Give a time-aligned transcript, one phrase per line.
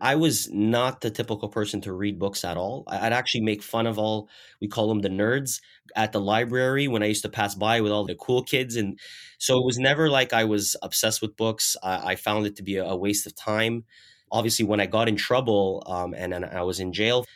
[0.00, 2.84] I was not the typical person to read books at all.
[2.86, 4.28] I'd actually make fun of all,
[4.60, 5.60] we call them the nerds
[5.94, 8.76] at the library when I used to pass by with all the cool kids.
[8.76, 8.98] And
[9.38, 11.76] so it was never like I was obsessed with books.
[11.82, 13.84] I, I found it to be a waste of time.
[14.32, 17.26] Obviously, when I got in trouble um, and, and I was in jail,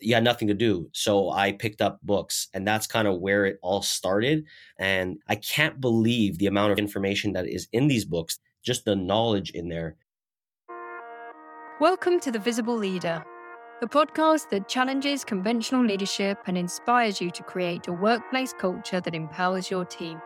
[0.00, 0.88] you had nothing to do.
[0.92, 4.44] So I picked up books, and that's kind of where it all started.
[4.78, 8.96] And I can't believe the amount of information that is in these books, just the
[8.96, 9.96] knowledge in there.
[11.78, 13.22] Welcome to The Visible Leader,
[13.82, 19.14] the podcast that challenges conventional leadership and inspires you to create a workplace culture that
[19.14, 20.18] empowers your team.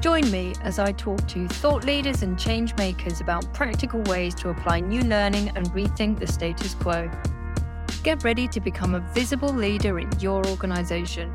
[0.00, 4.50] Join me as I talk to thought leaders and change makers about practical ways to
[4.50, 7.10] apply new learning and rethink the status quo.
[8.04, 11.34] Get ready to become a visible leader in your organization.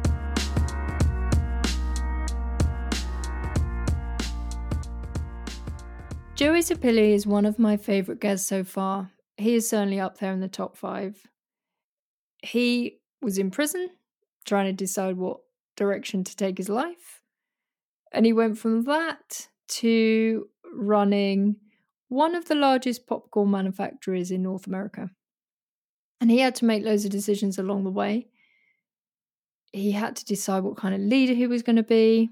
[6.35, 9.09] Joey Zeppilli is one of my favourite guests so far.
[9.37, 11.25] He is certainly up there in the top five.
[12.43, 13.89] He was in prison
[14.43, 15.37] trying to decide what
[15.77, 17.21] direction to take his life.
[18.11, 19.47] And he went from that
[19.79, 21.55] to running
[22.09, 25.11] one of the largest popcorn manufacturers in North America.
[26.19, 28.27] And he had to make loads of decisions along the way.
[29.71, 32.29] He had to decide what kind of leader he was going to be.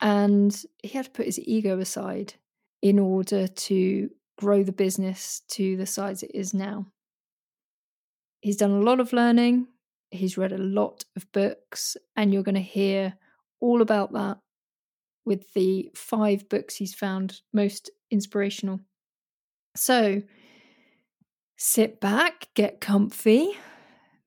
[0.00, 2.34] And he had to put his ego aside
[2.84, 6.86] in order to grow the business to the size it is now.
[8.42, 9.68] He's done a lot of learning,
[10.10, 13.14] he's read a lot of books, and you're going to hear
[13.58, 14.36] all about that
[15.24, 18.80] with the five books he's found most inspirational.
[19.74, 20.20] So
[21.56, 23.52] sit back, get comfy,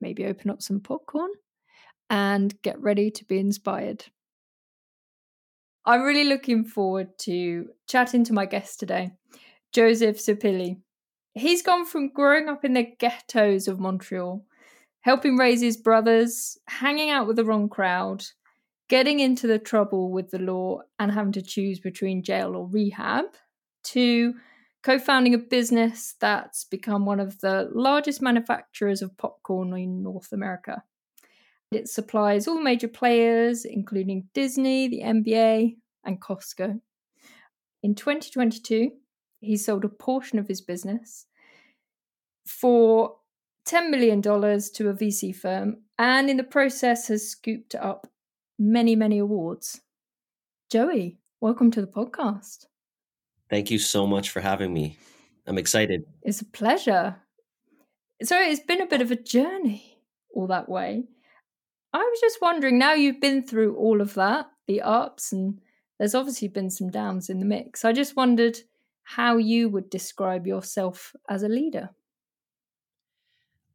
[0.00, 1.30] maybe open up some popcorn,
[2.10, 4.06] and get ready to be inspired.
[5.88, 9.12] I'm really looking forward to chatting to my guest today,
[9.72, 10.82] Joseph Zeppilli.
[11.32, 14.44] He's gone from growing up in the ghettos of Montreal,
[15.00, 18.22] helping raise his brothers, hanging out with the wrong crowd,
[18.90, 23.24] getting into the trouble with the law and having to choose between jail or rehab,
[23.84, 24.34] to
[24.82, 30.32] co founding a business that's become one of the largest manufacturers of popcorn in North
[30.32, 30.82] America.
[31.70, 36.80] It supplies all major players, including Disney, the NBA, and Costco.
[37.82, 38.90] In 2022,
[39.40, 41.26] he sold a portion of his business
[42.46, 43.16] for
[43.66, 48.06] $10 million to a VC firm and in the process has scooped up
[48.58, 49.82] many, many awards.
[50.70, 52.64] Joey, welcome to the podcast.
[53.50, 54.96] Thank you so much for having me.
[55.46, 56.04] I'm excited.
[56.22, 57.16] It's a pleasure.
[58.22, 59.98] So it's been a bit of a journey
[60.34, 61.04] all that way.
[61.98, 65.60] I was just wondering now you've been through all of that, the ups, and
[65.98, 67.84] there's obviously been some downs in the mix.
[67.84, 68.58] I just wondered
[69.02, 71.90] how you would describe yourself as a leader.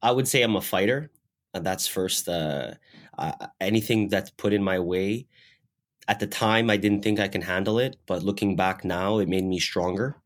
[0.01, 1.11] I would say I'm a fighter.
[1.53, 2.28] And that's first.
[2.28, 2.73] Uh,
[3.17, 5.28] uh, anything that's put in my way,
[6.07, 7.97] at the time, I didn't think I can handle it.
[8.05, 10.17] But looking back now, it made me stronger.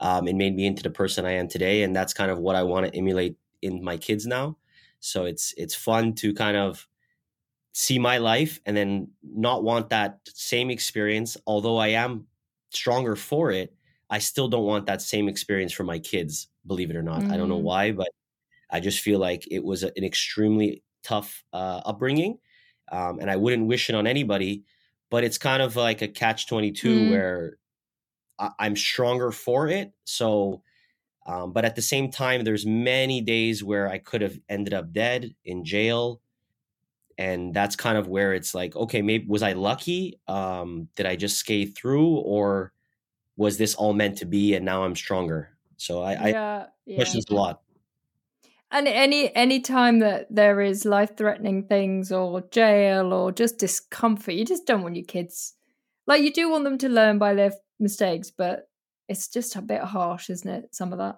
[0.00, 2.54] Um, it made me into the person I am today, and that's kind of what
[2.54, 4.56] I want to emulate in my kids now.
[5.00, 6.86] So it's it's fun to kind of
[7.78, 12.26] see my life and then not want that same experience although i am
[12.70, 13.72] stronger for it
[14.10, 17.30] i still don't want that same experience for my kids believe it or not mm.
[17.30, 17.70] i don't know mm.
[17.70, 18.08] why but
[18.72, 22.36] i just feel like it was an extremely tough uh, upbringing
[22.90, 24.64] um, and i wouldn't wish it on anybody
[25.08, 27.10] but it's kind of like a catch 22 mm.
[27.10, 27.58] where
[28.40, 30.62] I- i'm stronger for it so
[31.28, 34.92] um, but at the same time there's many days where i could have ended up
[34.92, 36.20] dead in jail
[37.18, 40.18] and that's kind of where it's like okay maybe was i lucky?
[40.28, 42.72] Um did i just skate through or
[43.36, 45.50] was this all meant to be and now i'm stronger?
[45.76, 46.96] So i yeah, i yeah.
[46.96, 47.60] questions a lot.
[48.70, 54.34] And any any time that there is life threatening things or jail or just discomfort
[54.34, 55.54] you just don't want your kids
[56.06, 58.68] like you do want them to learn by their mistakes but
[59.08, 61.16] it's just a bit harsh isn't it some of that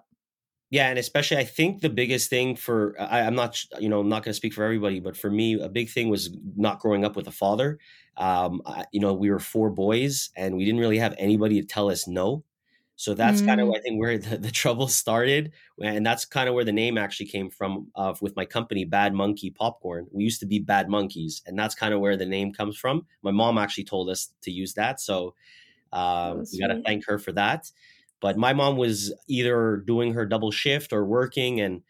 [0.71, 4.09] yeah, and especially I think the biggest thing for I, am not you know I'm
[4.09, 7.03] not going to speak for everybody, but for me a big thing was not growing
[7.03, 7.77] up with a father.
[8.15, 11.67] Um, I, you know, we were four boys, and we didn't really have anybody to
[11.67, 12.45] tell us no.
[12.95, 13.47] So that's mm.
[13.47, 15.51] kind of I think where the, the, trouble started,
[15.83, 17.87] and that's kind of where the name actually came from.
[17.93, 21.75] Uh, with my company, Bad Monkey Popcorn, we used to be Bad Monkeys, and that's
[21.75, 23.05] kind of where the name comes from.
[23.23, 25.35] My mom actually told us to use that, so
[25.91, 27.69] um, we got to thank her for that.
[28.21, 31.81] But my mom was either doing her double shift or working and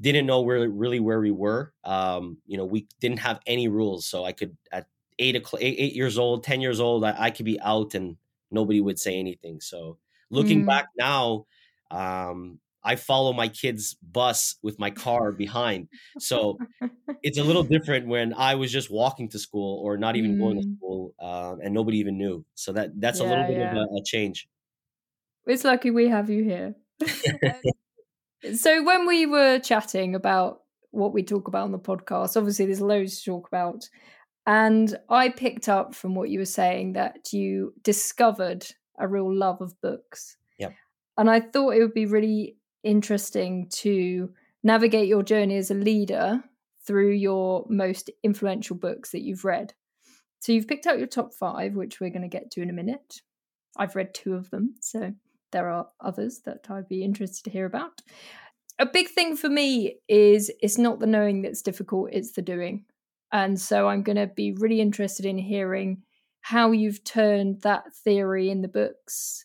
[0.00, 1.72] didn't know where really where we were.
[1.84, 4.86] Um, you know, we didn't have any rules, so I could at
[5.18, 8.16] eight o'clock eight years old, ten years old, I, I could be out and
[8.50, 9.60] nobody would say anything.
[9.60, 9.98] So
[10.30, 10.66] Looking mm.
[10.66, 11.46] back now,
[11.90, 15.88] um, I follow my kid's bus with my car behind.
[16.18, 16.56] So
[17.22, 20.38] it's a little different when I was just walking to school or not even mm.
[20.38, 20.76] going to mm.
[20.76, 22.44] school um, and nobody even knew.
[22.54, 23.72] So that that's yeah, a little bit yeah.
[23.72, 24.48] of a, a change.
[25.50, 26.74] It's lucky we have you here.
[28.42, 30.60] Um, so when we were chatting about
[30.92, 33.88] what we talk about on the podcast, obviously there's loads to talk about.
[34.46, 38.66] And I picked up from what you were saying that you discovered
[38.98, 40.36] a real love of books.
[40.58, 40.74] Yep.
[41.18, 44.30] And I thought it would be really interesting to
[44.62, 46.42] navigate your journey as a leader
[46.86, 49.74] through your most influential books that you've read.
[50.40, 52.74] So you've picked out your top five, which we're going to get to in a
[52.74, 53.20] minute.
[53.76, 55.12] I've read two of them, so
[55.52, 58.02] there are others that I'd be interested to hear about.
[58.78, 62.84] A big thing for me is it's not the knowing that's difficult, it's the doing.
[63.32, 66.02] And so I'm going to be really interested in hearing
[66.40, 69.44] how you've turned that theory in the books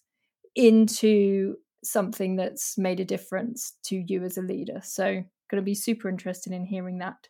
[0.55, 4.79] into something that's made a difference to you as a leader.
[4.83, 7.27] So, going to be super interested in hearing that.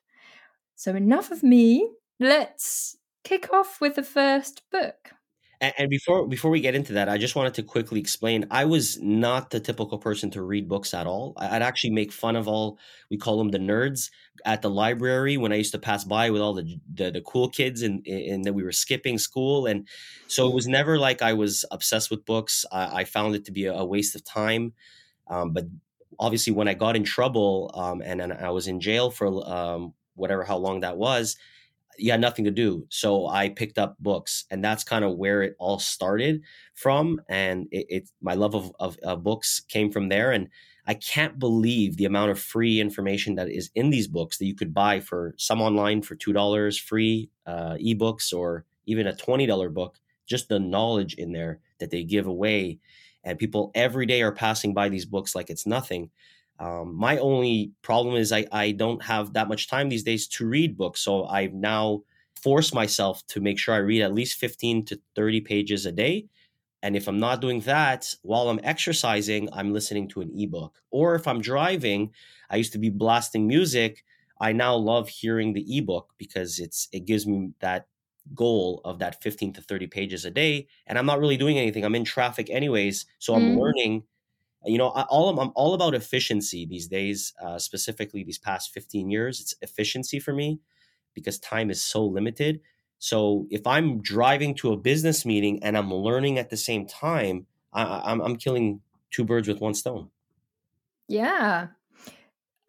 [0.75, 1.89] So, enough of me.
[2.19, 2.95] Let's
[3.25, 5.11] kick off with the first book.
[5.61, 8.45] And, before before we get into that, I just wanted to quickly explain.
[8.51, 11.33] I was not the typical person to read books at all.
[11.37, 12.77] I'd actually make fun of all
[13.09, 14.09] we call them the nerds
[14.45, 17.49] at the library when I used to pass by with all the the, the cool
[17.49, 19.65] kids and and that we were skipping school.
[19.65, 19.87] And
[20.27, 22.65] so it was never like I was obsessed with books.
[22.71, 24.73] I, I found it to be a, a waste of time.
[25.27, 25.65] Um, but
[26.19, 29.93] obviously, when I got in trouble um, and, and I was in jail for um,
[30.15, 31.37] whatever how long that was
[31.97, 32.85] you had nothing to do.
[32.89, 36.41] So I picked up books, and that's kind of where it all started
[36.73, 37.21] from.
[37.29, 40.31] And it, it my love of, of, of, books came from there.
[40.31, 40.49] And
[40.87, 44.55] I can't believe the amount of free information that is in these books that you
[44.55, 49.45] could buy for some online for two dollars, free uh, ebooks, or even a twenty
[49.45, 49.99] dollar book.
[50.25, 52.79] Just the knowledge in there that they give away,
[53.23, 56.09] and people every day are passing by these books like it's nothing.
[56.59, 60.47] Um, my only problem is I, I don't have that much time these days to
[60.47, 61.01] read books.
[61.01, 62.03] So I've now
[62.41, 66.27] forced myself to make sure I read at least 15 to 30 pages a day.
[66.81, 70.79] And if I'm not doing that while I'm exercising, I'm listening to an ebook.
[70.91, 72.11] Or if I'm driving,
[72.49, 74.03] I used to be blasting music.
[74.39, 77.87] I now love hearing the ebook because it's it gives me that
[78.33, 81.85] goal of that 15 to 30 pages a day and i'm not really doing anything
[81.85, 83.59] i'm in traffic anyways so i'm mm.
[83.59, 84.01] learning
[84.65, 87.33] you know, I, all I'm, I'm, all about efficiency these days.
[87.43, 90.59] Uh, specifically, these past 15 years, it's efficiency for me
[91.13, 92.61] because time is so limited.
[92.99, 97.47] So if I'm driving to a business meeting and I'm learning at the same time,
[97.73, 98.81] I, I'm, I'm killing
[99.11, 100.09] two birds with one stone.
[101.07, 101.67] Yeah,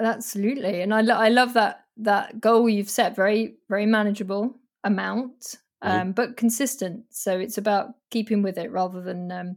[0.00, 3.16] absolutely, and I lo- I love that that goal you've set.
[3.16, 4.54] Very very manageable
[4.84, 5.88] amount, mm-hmm.
[5.88, 6.10] um, mm-hmm.
[6.10, 7.04] but consistent.
[7.10, 9.56] So it's about keeping with it rather than um,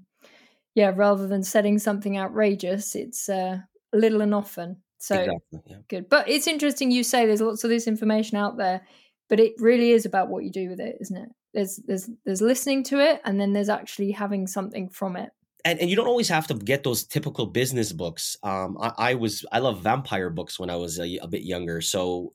[0.76, 3.58] yeah, rather than setting something outrageous, it's uh,
[3.94, 4.78] little and often.
[5.00, 5.78] So exactly, yeah.
[5.88, 6.10] good.
[6.10, 8.82] But it's interesting you say there's lots of this information out there,
[9.30, 11.30] but it really is about what you do with it, isn't it?
[11.54, 15.32] There's there's there's listening to it and then there's actually having something from it.
[15.66, 18.38] And, and you don't always have to get those typical business books.
[18.44, 21.82] Um, I, I was I love vampire books when I was a, a bit younger,
[21.82, 22.34] so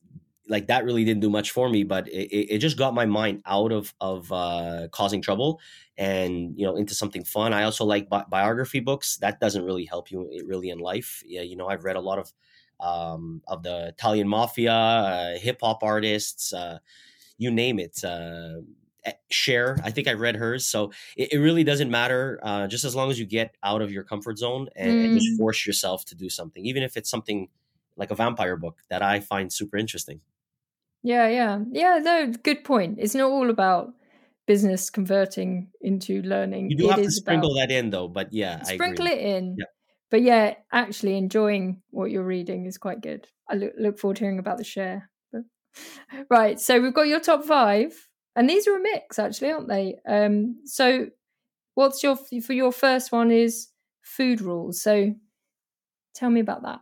[0.49, 3.43] like that really didn't do much for me but it, it just got my mind
[3.47, 5.61] out of of uh, causing trouble
[5.97, 7.53] and you know into something fun.
[7.53, 9.17] I also like bi- biography books.
[9.19, 11.23] That doesn't really help you eh, really in life.
[11.27, 12.33] Yeah, you know i've read a lot of
[12.81, 16.79] um, of the italian mafia uh, hip-hop artists uh,
[17.39, 18.61] you name it uh,
[19.31, 19.79] Cher.
[19.85, 20.67] I think i read hers.
[20.67, 23.93] So it, it really doesn't matter uh, just as long as you get out of
[23.93, 25.05] your comfort zone and, mm.
[25.05, 27.49] and just force yourself to do something even if it's something
[27.97, 30.21] like a vampire book that i find super interesting
[31.05, 31.99] yeah, yeah, yeah.
[32.03, 32.97] No, good point.
[32.99, 33.93] It's not all about
[34.47, 36.71] business converting into learning.
[36.71, 38.09] You do it have to sprinkle about, that in, though.
[38.09, 39.57] But yeah, sprinkle it in.
[39.59, 39.67] Yeah.
[40.11, 43.29] But yeah, actually enjoying what you're reading is quite good.
[43.51, 45.11] I look, look forward to hearing about the Cher.
[45.31, 45.43] But,
[46.31, 47.93] right, so we've got your top five,
[48.35, 49.97] and these are a mix, actually, aren't they?
[50.09, 51.09] Um, so,
[51.75, 53.69] what's your for your first one is
[54.01, 54.81] food rules.
[54.81, 55.15] So,
[56.15, 56.81] tell me about that.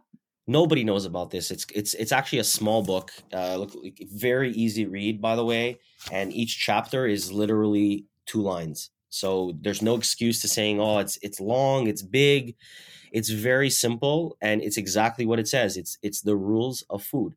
[0.59, 1.51] Nobody knows about this.
[1.51, 3.07] It's it's it's actually a small book.
[3.33, 3.73] Uh, look,
[4.27, 5.67] very easy read, by the way,
[6.11, 8.91] and each chapter is literally two lines.
[9.09, 12.57] So there's no excuse to saying, "Oh, it's it's long, it's big."
[13.19, 15.77] It's very simple, and it's exactly what it says.
[15.77, 17.33] It's it's the rules of food.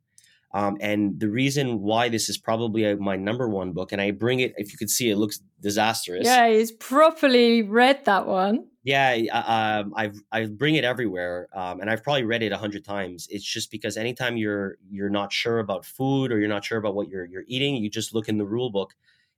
[0.55, 4.12] Um, and the reason why this is probably a, my number one book, and I
[4.12, 6.25] bring it, if you could see, it looks disastrous.
[6.25, 8.67] Yeah, he's properly read that one.
[8.86, 12.86] Yeah, um, I I bring it everywhere, um, and I've probably read it a hundred
[12.86, 13.27] times.
[13.32, 16.94] It's just because anytime you're you're not sure about food or you're not sure about
[16.96, 18.94] what you're you're eating, you just look in the rule book,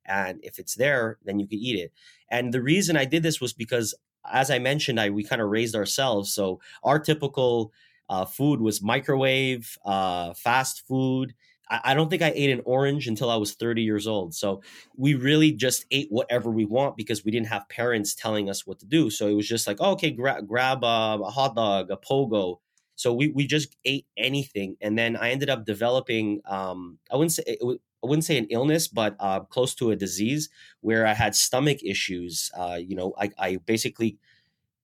[0.05, 1.93] and if it's there, then you can eat it.
[2.29, 3.95] And the reason I did this was because
[4.29, 6.33] as I mentioned, I we kind of raised ourselves.
[6.33, 7.71] So our typical
[8.09, 11.33] uh, food was microwave, uh, fast food.
[11.69, 14.33] I, don't think I ate an orange until I was 30 years old.
[14.33, 14.61] So
[14.95, 18.79] we really just ate whatever we want because we didn't have parents telling us what
[18.79, 19.09] to do.
[19.09, 22.59] So it was just like, oh, okay, gra- grab a, a hot dog, a pogo.
[22.95, 26.41] So we, we just ate anything, and then I ended up developing.
[26.45, 29.95] Um, I wouldn't say it, I wouldn't say an illness, but uh, close to a
[29.95, 30.49] disease
[30.81, 32.51] where I had stomach issues.
[32.57, 34.17] Uh, you know, I, I basically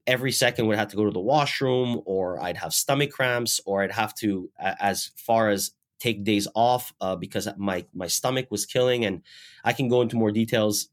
[0.05, 3.81] every second would have to go to the washroom, or I'd have stomach cramps, or
[3.81, 5.71] I'd have to, as far as
[6.03, 9.05] take days off uh, because my my stomach was killing.
[9.05, 9.21] And
[9.63, 10.89] I can go into more details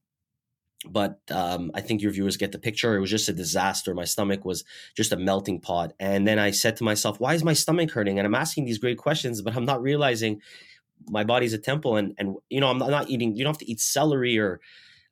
[0.88, 2.96] but um, I think your viewers get the picture.
[2.96, 3.94] It was just a disaster.
[3.94, 4.64] My stomach was
[4.96, 5.92] just a melting pot.
[6.00, 8.18] And then I said to myself, why is my stomach hurting?
[8.18, 10.40] And I'm asking these great questions, but I'm not realizing
[11.08, 11.96] my body's a temple.
[11.96, 14.60] And, and you know, I'm not eating, you don't have to eat celery or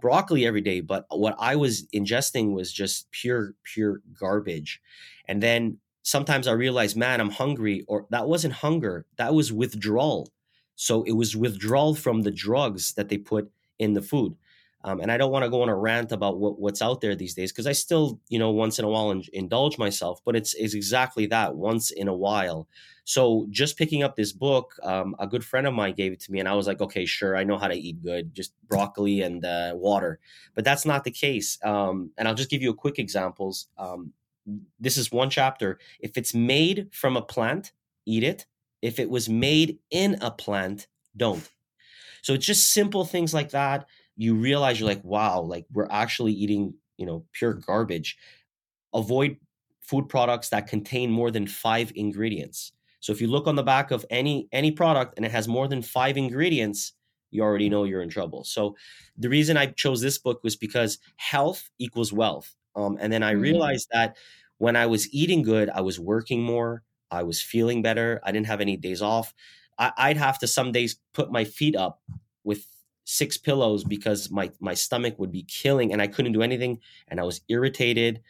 [0.00, 0.80] broccoli every day.
[0.80, 4.80] But what I was ingesting was just pure, pure garbage.
[5.26, 5.78] And then
[6.08, 7.84] sometimes I realize, man, I'm hungry.
[7.86, 10.30] Or that wasn't hunger, that was withdrawal.
[10.74, 14.36] So it was withdrawal from the drugs that they put in the food.
[14.84, 17.16] Um, and I don't want to go on a rant about what, what's out there
[17.16, 20.36] these days because I still, you know, once in a while in, indulge myself, but
[20.36, 22.68] it's, it's exactly that once in a while.
[23.04, 26.32] So just picking up this book, um, a good friend of mine gave it to
[26.32, 29.22] me, and I was like, okay, sure, I know how to eat good, just broccoli
[29.22, 30.20] and uh, water.
[30.54, 31.58] But that's not the case.
[31.64, 33.66] Um, and I'll just give you a quick examples.
[34.78, 35.78] This is one chapter.
[36.00, 37.72] If it's made from a plant,
[38.06, 38.46] eat it.
[38.82, 40.86] If it was made in a plant,
[41.16, 41.48] don't.
[42.22, 43.86] So it's just simple things like that
[44.18, 48.18] you realize you're like, wow, like we're actually eating, you know, pure garbage.
[48.92, 49.36] Avoid
[49.80, 52.72] food products that contain more than five ingredients.
[53.00, 55.68] So if you look on the back of any any product and it has more
[55.68, 56.94] than five ingredients,
[57.30, 58.42] you already know you're in trouble.
[58.42, 58.74] So
[59.16, 62.56] the reason I chose this book was because health equals wealth.
[62.78, 63.42] Um, and then I mm-hmm.
[63.42, 64.16] realized that
[64.58, 68.46] when I was eating good, I was working more, I was feeling better, I didn't
[68.46, 69.34] have any days off.
[69.78, 72.00] I, I'd have to some days put my feet up
[72.44, 72.64] with
[73.04, 77.18] six pillows because my my stomach would be killing and I couldn't do anything and
[77.18, 78.20] I was irritated.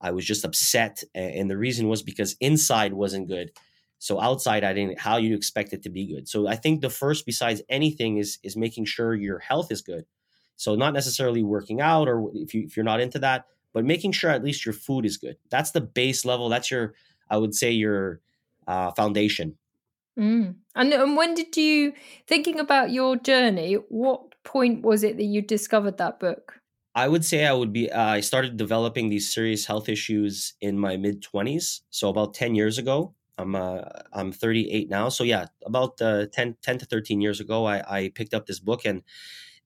[0.00, 3.52] I was just upset and the reason was because inside wasn't good.
[3.98, 6.28] So outside I didn't how you expect it to be good.
[6.28, 10.04] So I think the first besides anything is is making sure your health is good.
[10.56, 14.12] So not necessarily working out or if you if you're not into that, but making
[14.12, 15.36] sure at least your food is good.
[15.50, 16.48] That's the base level.
[16.48, 16.94] That's your
[17.30, 18.20] I would say your
[18.66, 19.56] uh, foundation
[20.18, 20.54] Mm.
[20.74, 21.92] And, and when did you,
[22.26, 26.60] thinking about your journey, what point was it that you discovered that book?
[26.94, 30.78] I would say I would be, uh, I started developing these serious health issues in
[30.78, 31.80] my mid 20s.
[31.90, 33.14] So about 10 years ago.
[33.38, 33.82] I'm uh,
[34.14, 35.10] I'm 38 now.
[35.10, 38.60] So yeah, about uh, 10, 10 to 13 years ago, I, I picked up this
[38.60, 39.02] book and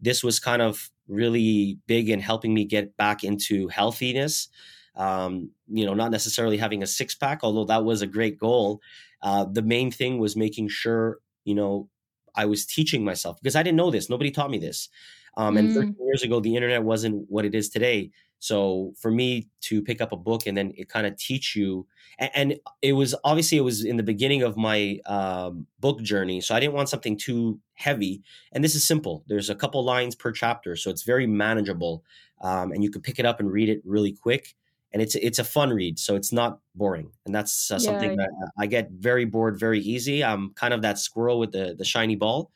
[0.00, 4.48] this was kind of really big in helping me get back into healthiness.
[4.96, 8.80] Um, you know, not necessarily having a six pack, although that was a great goal.
[9.22, 11.88] Uh, the main thing was making sure, you know,
[12.34, 14.08] I was teaching myself because I didn't know this.
[14.08, 14.88] Nobody taught me this.
[15.36, 15.74] Um, and mm.
[15.74, 18.10] 13 years ago, the internet wasn't what it is today.
[18.40, 21.86] So for me to pick up a book and then it kind of teach you,
[22.18, 26.40] and, and, it was obviously it was in the beginning of my um, book journey,
[26.40, 28.22] so I didn't want something too heavy.
[28.52, 29.22] And this is simple.
[29.28, 32.02] There's a couple lines per chapter, so it's very manageable,
[32.40, 34.56] um, and you can pick it up and read it really quick
[34.92, 38.16] and it's it's a fun read, so it's not boring, and that's uh, something yeah,
[38.16, 40.24] that I get very bored very easy.
[40.24, 42.50] I'm kind of that squirrel with the the shiny ball,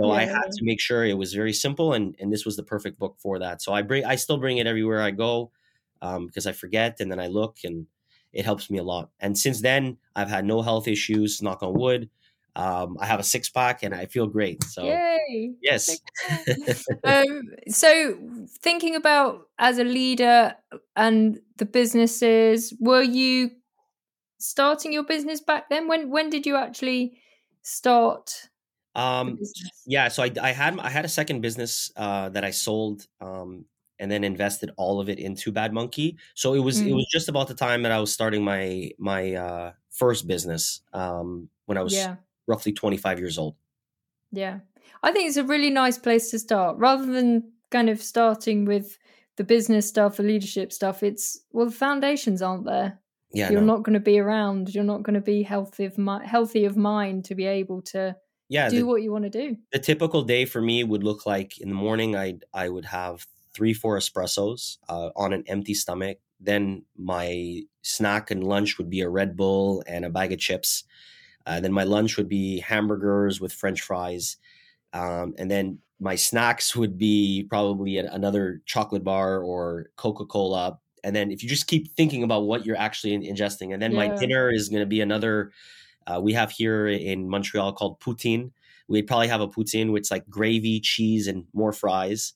[0.00, 0.20] so yeah.
[0.20, 2.98] I had to make sure it was very simple, and and this was the perfect
[2.98, 3.62] book for that.
[3.62, 5.50] So I bring I still bring it everywhere I go
[6.02, 7.86] um, because I forget, and then I look, and
[8.32, 9.10] it helps me a lot.
[9.20, 11.42] And since then, I've had no health issues.
[11.42, 12.08] Knock on wood.
[12.56, 14.62] Um, I have a six pack and I feel great.
[14.64, 15.54] So, Yay.
[15.62, 16.00] yes.
[17.04, 18.18] um, so,
[18.60, 20.54] thinking about as a leader
[20.96, 23.50] and the businesses, were you
[24.38, 25.86] starting your business back then?
[25.86, 27.20] When when did you actually
[27.62, 28.49] start?
[28.94, 29.38] Um,
[29.86, 33.64] yeah, so I, I had I had a second business uh, that I sold um,
[33.98, 36.16] and then invested all of it into Bad Monkey.
[36.34, 36.88] So it was mm.
[36.88, 40.80] it was just about the time that I was starting my my uh, first business
[40.92, 42.16] um, when I was yeah
[42.50, 43.54] roughly 25 years old.
[44.32, 44.58] Yeah.
[45.02, 48.98] I think it's a really nice place to start rather than kind of starting with
[49.36, 51.02] the business stuff, the leadership stuff.
[51.02, 52.98] It's well, the foundations aren't there.
[53.32, 53.74] Yeah, you're no.
[53.74, 54.74] not going to be around.
[54.74, 58.16] You're not going to be healthy of mi- healthy of mind to be able to
[58.50, 59.58] yeah do the, what you want to do.
[59.72, 62.16] The typical day for me would look like in the morning.
[62.16, 66.18] I I would have three four espressos uh, on an empty stomach.
[66.40, 70.84] Then my snack and lunch would be a Red Bull and a bag of chips.
[71.46, 74.36] Uh, then my lunch would be hamburgers with French fries,
[74.94, 80.78] um, and then my snacks would be probably another chocolate bar or Coca Cola.
[81.04, 83.96] and then if you just keep thinking about what you're actually ingesting, and then Yeah.
[83.96, 85.52] my dinner is going to be another.
[86.06, 88.52] Uh, we have here in Montreal called poutine.
[88.88, 92.34] We'd probably have a poutine with like gravy, cheese, and more fries,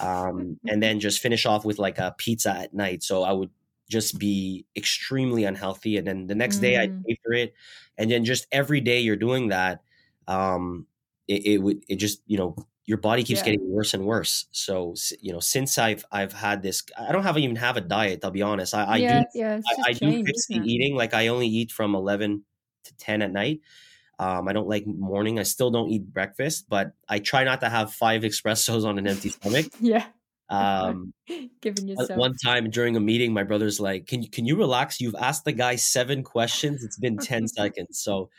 [0.00, 3.02] um, and then just finish off with like a pizza at night.
[3.02, 3.50] So I would
[3.90, 7.06] just be extremely unhealthy, and then the next day I'd Mm.
[7.06, 7.54] pay for it,
[7.96, 9.82] and then just every day you're doing that,
[10.26, 10.86] um,
[11.26, 13.42] it, it would it just you know your body keeps Yeah.
[13.42, 14.46] getting worse and worse.
[14.52, 18.20] So you know since I've I've had this, I don't have even have a diet.
[18.24, 18.74] I'll be honest.
[18.74, 20.94] I, I yeah, do yeah, I, I do change, fix the eating.
[20.96, 22.44] Like I only eat from eleven
[22.88, 23.60] to ten at night.
[24.18, 25.38] Um, I don't like morning.
[25.38, 29.06] I still don't eat breakfast, but I try not to have five espressos on an
[29.06, 29.66] empty stomach.
[29.80, 30.06] Yeah,
[30.50, 31.12] Um,
[31.60, 32.18] giving yourself.
[32.18, 35.00] one time during a meeting, my brother's like, "Can you can you relax?
[35.00, 36.82] You've asked the guy seven questions.
[36.82, 38.30] It's been ten seconds." So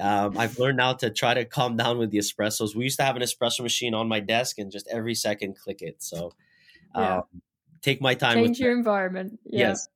[0.00, 2.74] um, I've learned now to try to calm down with the espressos.
[2.74, 5.82] We used to have an espresso machine on my desk, and just every second click
[5.82, 6.02] it.
[6.02, 6.32] So
[6.96, 7.16] Yeah.
[7.18, 7.22] um,
[7.82, 9.40] take my time Change with your environment.
[9.44, 9.68] Yeah.
[9.70, 9.88] Yes.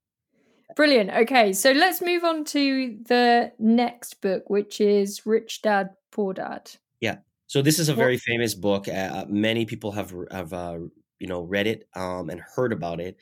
[0.76, 1.10] Brilliant.
[1.10, 6.70] Okay, so let's move on to the next book, which is Rich Dad Poor Dad.
[7.00, 7.18] Yeah.
[7.46, 8.88] So this is a What- very famous book.
[8.88, 10.78] Uh, many people have have uh,
[11.18, 13.16] you know read it um, and heard about it,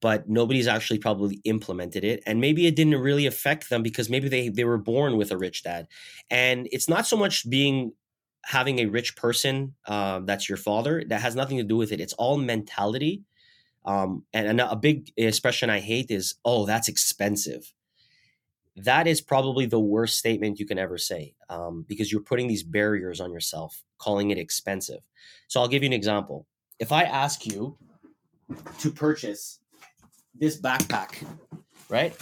[0.00, 2.22] but nobody's actually probably implemented it.
[2.26, 5.36] And maybe it didn't really affect them because maybe they they were born with a
[5.38, 5.88] rich dad.
[6.30, 7.92] And it's not so much being
[8.46, 12.00] having a rich person um, that's your father that has nothing to do with it.
[12.00, 13.22] It's all mentality.
[13.84, 17.72] Um, and, a big expression I hate is, "Oh, that's expensive."
[18.76, 22.64] that is probably the worst statement you can ever say um, because you're putting these
[22.64, 25.00] barriers on yourself, calling it expensive.
[25.46, 26.46] So I'll give you an example.
[26.80, 27.78] If I ask you
[28.80, 29.60] to purchase
[30.34, 31.24] this backpack,
[31.88, 32.16] right?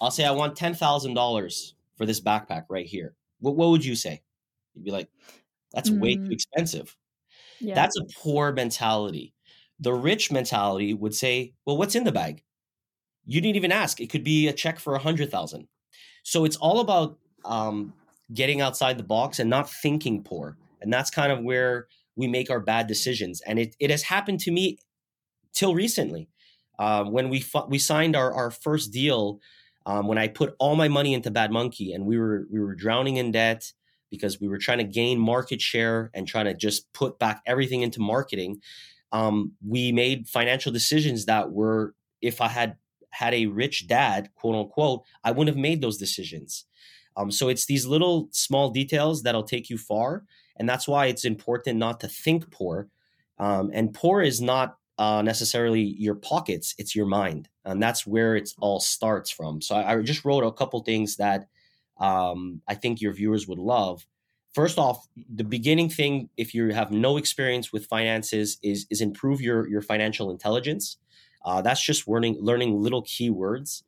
[0.00, 3.16] I'll say I want ten thousand dollars for this backpack right here.
[3.40, 4.22] What, what would you say?
[4.74, 5.08] You'd be like,
[5.72, 6.32] "That's way too Mm.
[6.32, 6.96] expensive."
[7.60, 7.74] Yeah.
[7.74, 9.34] That's a poor mentality.
[9.78, 12.42] The rich mentality would say, "Well, what's in the bag?"
[13.26, 14.00] You didn't even ask.
[14.00, 15.68] It could be a check for a hundred thousand.
[16.22, 17.92] So it's all about um,
[18.32, 22.50] getting outside the box and not thinking poor, and that's kind of where we make
[22.50, 23.42] our bad decisions.
[23.46, 24.78] And it it has happened to me
[25.52, 26.28] till recently
[26.78, 29.40] uh, when we fu- we signed our our first deal.
[29.84, 32.74] Um, when I put all my money into Bad Monkey, and we were we were
[32.74, 33.72] drowning in debt
[34.10, 37.82] because we were trying to gain market share and trying to just put back everything
[37.82, 38.60] into marketing.
[39.16, 42.76] Um, we made financial decisions that were, if I had
[43.10, 46.66] had a rich dad, quote unquote, I wouldn't have made those decisions.
[47.16, 50.24] Um, so it's these little small details that'll take you far,
[50.56, 52.88] and that's why it's important not to think poor.
[53.38, 58.36] Um, and poor is not uh, necessarily your pockets; it's your mind, and that's where
[58.36, 59.62] it all starts from.
[59.62, 61.48] So I, I just wrote a couple things that
[61.98, 64.06] um, I think your viewers would love.
[64.56, 69.42] First off, the beginning thing, if you have no experience with finances, is is improve
[69.42, 70.96] your your financial intelligence.
[71.44, 73.82] Uh, that's just learning learning little keywords.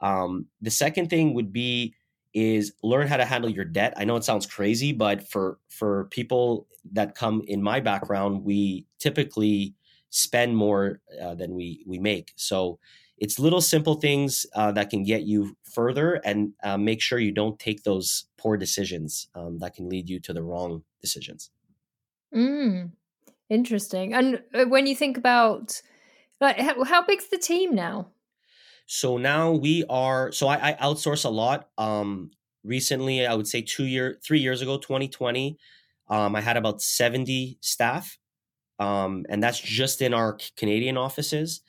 [0.00, 1.94] Um, the second thing would be
[2.32, 3.92] is learn how to handle your debt.
[3.98, 8.86] I know it sounds crazy, but for for people that come in my background, we
[8.98, 9.74] typically
[10.08, 12.32] spend more uh, than we we make.
[12.36, 12.78] So
[13.18, 17.32] it's little simple things uh, that can get you further and uh, make sure you
[17.32, 21.50] don't take those poor decisions um, that can lead you to the wrong decisions.
[22.34, 22.90] Mm,
[23.48, 24.14] interesting.
[24.14, 25.80] And uh, when you think about
[26.40, 28.08] like how, how big's the team now?
[28.86, 30.32] So now we are.
[30.32, 31.68] So I, I outsource a lot.
[31.78, 32.30] Um,
[32.64, 35.56] recently, I would say two year, three years ago, 2020,
[36.08, 38.18] um, I had about 70 staff,
[38.78, 41.62] um, and that's just in our Canadian offices.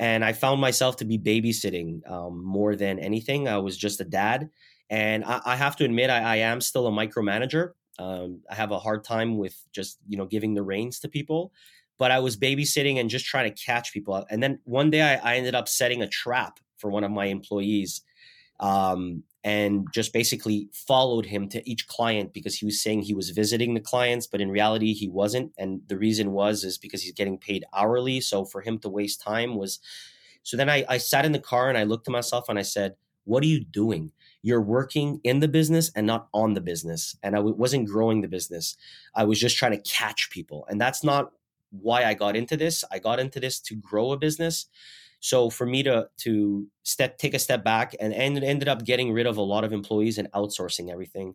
[0.00, 3.46] And I found myself to be babysitting um, more than anything.
[3.46, 4.50] I was just a dad,
[4.88, 7.72] and I, I have to admit, I, I am still a micromanager.
[7.98, 11.52] Um, I have a hard time with just you know giving the reins to people
[12.00, 14.24] but I was babysitting and just trying to catch people.
[14.30, 17.26] And then one day I, I ended up setting a trap for one of my
[17.26, 18.00] employees
[18.58, 23.30] um, and just basically followed him to each client because he was saying he was
[23.30, 25.52] visiting the clients, but in reality he wasn't.
[25.58, 28.20] And the reason was is because he's getting paid hourly.
[28.20, 29.78] So for him to waste time was
[30.42, 32.62] so then I, I sat in the car and I looked to myself and I
[32.62, 34.12] said, What are you doing?
[34.42, 37.16] You're working in the business and not on the business.
[37.22, 38.76] And I w- wasn't growing the business.
[39.14, 40.66] I was just trying to catch people.
[40.68, 41.32] And that's not
[41.70, 42.84] why I got into this.
[42.90, 44.66] I got into this to grow a business.
[45.20, 49.12] So for me to to step take a step back and, and ended up getting
[49.12, 51.34] rid of a lot of employees and outsourcing everything.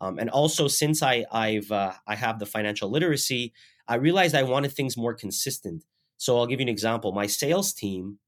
[0.00, 3.52] Um, and also since I I've uh, I have the financial literacy,
[3.88, 5.84] I realized I wanted things more consistent.
[6.18, 7.12] So I'll give you an example.
[7.12, 8.18] My sales team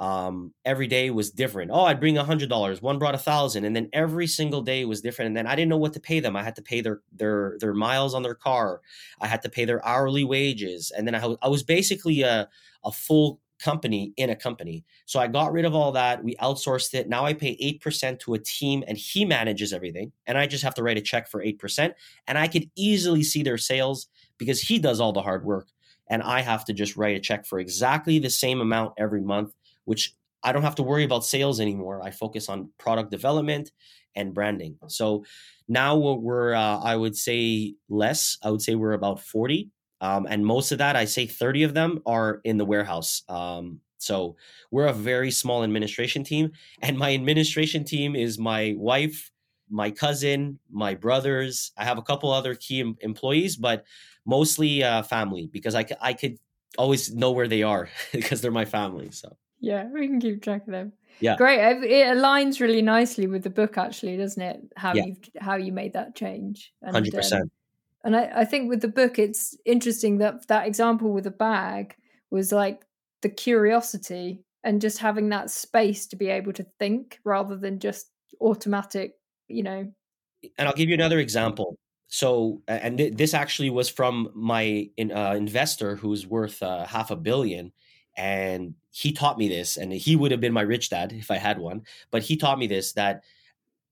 [0.00, 1.70] um, every day was different.
[1.72, 2.82] Oh, I'd bring a hundred dollars.
[2.82, 5.28] One brought a thousand, and then every single day was different.
[5.28, 6.34] And then I didn't know what to pay them.
[6.34, 8.80] I had to pay their their their miles on their car.
[9.20, 12.48] I had to pay their hourly wages, and then I, I was basically a
[12.84, 14.84] a full company in a company.
[15.06, 16.22] So I got rid of all that.
[16.22, 17.08] We outsourced it.
[17.08, 20.12] Now I pay 8% to a team and he manages everything.
[20.26, 21.92] And I just have to write a check for 8%.
[22.26, 25.68] And I could easily see their sales because he does all the hard work.
[26.08, 29.54] And I have to just write a check for exactly the same amount every month,
[29.84, 32.02] which I don't have to worry about sales anymore.
[32.02, 33.70] I focus on product development
[34.14, 34.76] and branding.
[34.88, 35.24] So
[35.68, 38.36] now we're, uh, I would say less.
[38.42, 39.70] I would say we're about 40
[40.02, 43.22] um, and most of that, I say 30 of them are in the warehouse.
[43.28, 44.36] Um, so
[44.72, 46.50] we're a very small administration team.
[46.82, 49.30] And my administration team is my wife,
[49.70, 51.70] my cousin, my brothers.
[51.78, 53.84] I have a couple other key em- employees, but
[54.26, 56.36] mostly uh, family because I, c- I could
[56.76, 59.12] always know where they are because they're my family.
[59.12, 60.92] So yeah, we can keep track of them.
[61.20, 61.60] Yeah, great.
[61.84, 64.60] It aligns really nicely with the book, actually, doesn't it?
[64.76, 65.04] How yeah.
[65.04, 66.72] you how you made that change.
[66.82, 67.44] Hundred percent.
[67.44, 67.50] Um,
[68.04, 71.94] and I, I think with the book, it's interesting that that example with the bag
[72.30, 72.82] was like
[73.22, 78.10] the curiosity and just having that space to be able to think rather than just
[78.40, 79.14] automatic,
[79.48, 79.92] you know.
[80.58, 81.78] And I'll give you another example.
[82.08, 87.10] So, and th- this actually was from my in, uh, investor who's worth uh, half
[87.10, 87.72] a billion.
[88.16, 91.36] And he taught me this, and he would have been my rich dad if I
[91.36, 91.82] had one.
[92.10, 93.22] But he taught me this that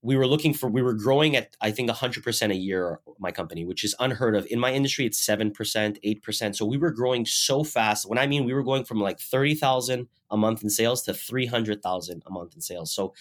[0.01, 3.65] we were looking for we were growing at i think 100% a year my company
[3.65, 4.47] which is unheard of.
[4.49, 8.09] In my industry it's 7% 8% so we were growing so fast.
[8.09, 12.23] When i mean we were going from like 30000 a month in sales to 300000
[12.25, 12.93] a month in sales.
[12.93, 13.13] So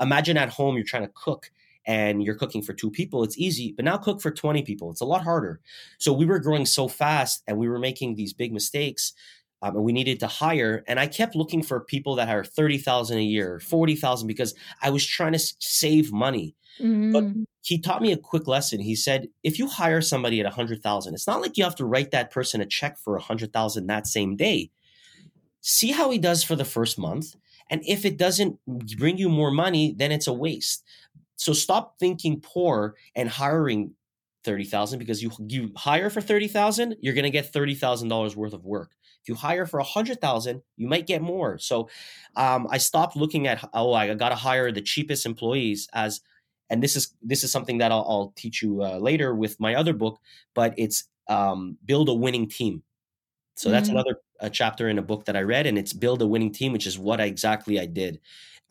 [0.00, 1.50] imagine at home you're trying to cook
[1.86, 5.00] and you're cooking for two people it's easy but now cook for 20 people it's
[5.00, 5.60] a lot harder.
[5.98, 9.14] So we were growing so fast and we were making these big mistakes
[9.62, 10.84] um, and we needed to hire.
[10.86, 14.54] And I kept looking for people that are thirty thousand a year, forty thousand, because
[14.82, 16.54] I was trying to save money.
[16.80, 17.12] Mm.
[17.12, 17.24] But
[17.62, 18.80] he taught me a quick lesson.
[18.80, 21.76] He said, if you hire somebody at a hundred thousand, it's not like you have
[21.76, 24.70] to write that person a check for a hundred thousand that same day.
[25.60, 27.36] See how he does for the first month,
[27.68, 28.58] and if it doesn't
[28.96, 30.84] bring you more money, then it's a waste.
[31.36, 33.92] So stop thinking poor and hiring
[34.42, 38.08] thirty thousand because you you hire for thirty thousand, you're going to get thirty thousand
[38.08, 38.92] dollars worth of work.
[39.22, 41.58] If you hire for a hundred thousand, you might get more.
[41.58, 41.88] So
[42.36, 46.20] um, I stopped looking at oh I got to hire the cheapest employees as,
[46.70, 49.74] and this is this is something that I'll, I'll teach you uh, later with my
[49.74, 50.18] other book,
[50.54, 52.82] but it's um, build a winning team.
[53.56, 53.74] So mm-hmm.
[53.74, 54.16] that's another
[54.52, 56.98] chapter in a book that I read, and it's build a winning team, which is
[56.98, 58.20] what I, exactly I did.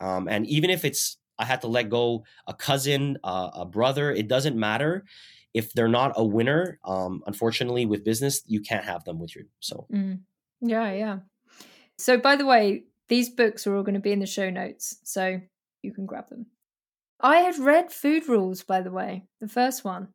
[0.00, 4.12] Um, and even if it's I had to let go a cousin, uh, a brother,
[4.12, 5.04] it doesn't matter
[5.54, 9.46] if they're not a winner, um, unfortunately, with business, you can't have them with you.
[9.58, 10.20] So, mm.
[10.60, 11.18] Yeah, yeah.
[11.98, 14.98] So, by the way, these books are all going to be in the show notes,
[15.04, 15.40] so
[15.82, 16.46] you can grab them.
[17.20, 20.08] I had read Food Rules, by the way, the first one.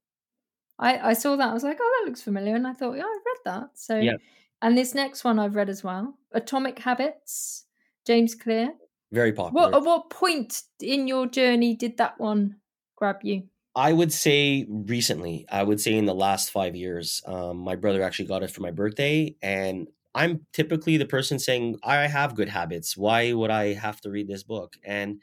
[0.79, 1.49] I, I saw that.
[1.49, 2.55] I was like, oh, that looks familiar.
[2.55, 3.69] And I thought, yeah, I've read that.
[3.75, 4.15] So, yeah.
[4.61, 7.65] and this next one I've read as well Atomic Habits,
[8.05, 8.73] James Clear.
[9.11, 9.69] Very popular.
[9.69, 12.57] What, at what point in your journey did that one
[12.97, 13.43] grab you?
[13.75, 15.45] I would say recently.
[15.51, 17.21] I would say in the last five years.
[17.25, 21.77] Um, my brother actually got it for my birthday, and I'm typically the person saying,
[21.83, 22.95] I have good habits.
[22.95, 24.77] Why would I have to read this book?
[24.83, 25.21] And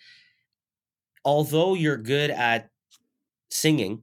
[1.25, 2.69] although you're good at
[3.51, 4.03] singing,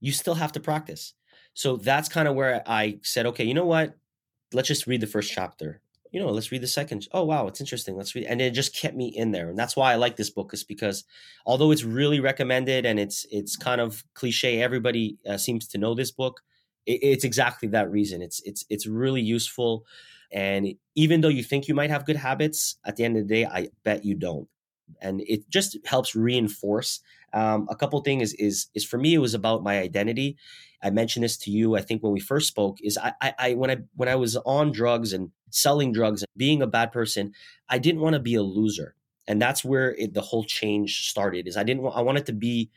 [0.00, 1.14] you still have to practice.
[1.54, 3.94] So that's kind of where I said, okay, you know what?
[4.52, 5.80] Let's just read the first chapter.
[6.10, 7.06] You know, let's read the second.
[7.12, 7.96] Oh, wow, it's interesting.
[7.96, 8.24] Let's read.
[8.24, 9.50] And it just kept me in there.
[9.50, 11.04] And that's why I like this book is because
[11.46, 15.94] although it's really recommended and it's it's kind of cliche, everybody uh, seems to know
[15.94, 16.40] this book
[16.88, 18.22] it's exactly that reason.
[18.22, 19.84] It's it's it's really useful,
[20.32, 23.34] and even though you think you might have good habits, at the end of the
[23.34, 24.48] day, I bet you don't.
[25.00, 27.00] And it just helps reinforce.
[27.34, 30.36] Um, a couple things is is is for me, it was about my identity.
[30.82, 31.76] I mentioned this to you.
[31.76, 34.36] I think when we first spoke, is I, I, I when I when I was
[34.36, 37.32] on drugs and selling drugs and being a bad person,
[37.68, 38.94] I didn't want to be a loser,
[39.26, 41.46] and that's where it, the whole change started.
[41.46, 42.70] Is I didn't want I wanted to be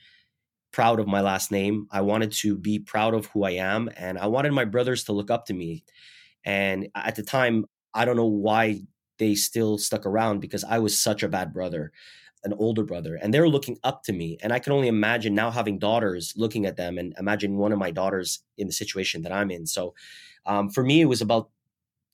[0.71, 1.87] proud of my last name.
[1.91, 5.13] I wanted to be proud of who I am, and I wanted my brothers to
[5.13, 5.83] look up to me.
[6.45, 8.81] And at the time, I don't know why
[9.19, 11.91] they still stuck around because I was such a bad brother,
[12.43, 14.37] an older brother, and they're looking up to me.
[14.41, 17.79] And I can only imagine now having daughters looking at them and imagine one of
[17.79, 19.67] my daughters in the situation that I'm in.
[19.67, 19.93] So
[20.45, 21.49] um, for me, it was about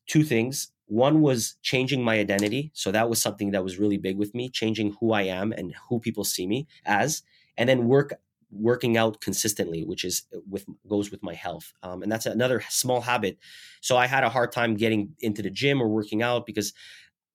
[0.08, 0.72] two things.
[0.88, 2.72] One was changing my identity.
[2.74, 5.76] So that was something that was really big with me, changing who I am and
[5.90, 7.24] who people see me as.
[7.58, 8.14] And then work
[8.52, 12.64] working out consistently, which is uh, with goes with my health, um, and that's another
[12.70, 13.38] small habit.
[13.82, 16.74] So I had a hard time getting into the gym or working out because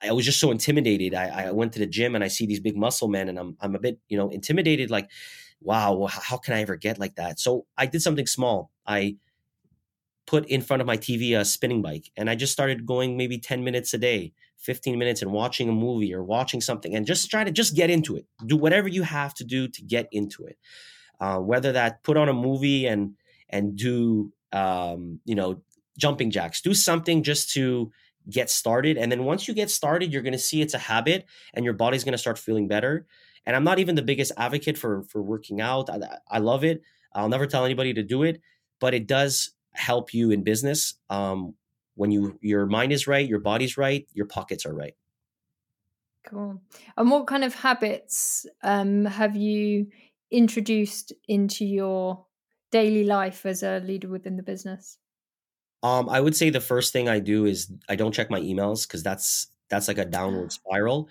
[0.03, 1.15] I was just so intimidated.
[1.15, 3.57] I, I went to the gym and I see these big muscle men, and I'm
[3.61, 4.91] I'm a bit you know intimidated.
[4.91, 5.11] Like,
[5.61, 7.39] wow, how can I ever get like that?
[7.39, 8.71] So I did something small.
[8.87, 9.17] I
[10.27, 13.39] put in front of my TV a spinning bike and I just started going maybe
[13.39, 17.31] 10 minutes a day, 15 minutes and watching a movie or watching something and just
[17.31, 18.27] try to just get into it.
[18.47, 20.57] Do whatever you have to do to get into it.
[21.23, 23.15] Uh, whether that put on a movie and
[23.49, 25.63] and do um, you know
[25.97, 27.93] jumping jacks, do something just to
[28.29, 28.99] get started.
[28.99, 31.75] And then once you get started, you're going to see it's a habit and your
[31.75, 33.07] body's going to start feeling better.
[33.47, 35.89] And I'm not even the biggest advocate for for working out.
[35.89, 36.83] I, I love it.
[37.13, 38.41] I'll never tell anybody to do it,
[38.81, 40.95] but it does help you in business.
[41.09, 41.55] Um,
[41.95, 44.97] when you your mind is right, your body's right, your pockets are right.
[46.27, 46.61] Cool.
[46.97, 49.87] And what kind of habits um, have you
[50.33, 52.27] introduced into your
[52.71, 54.99] daily life as a leader within the business?
[55.83, 58.87] Um, I would say the first thing I do is I don't check my emails
[58.87, 60.55] because that's that's like a downward ah.
[60.55, 61.09] spiral.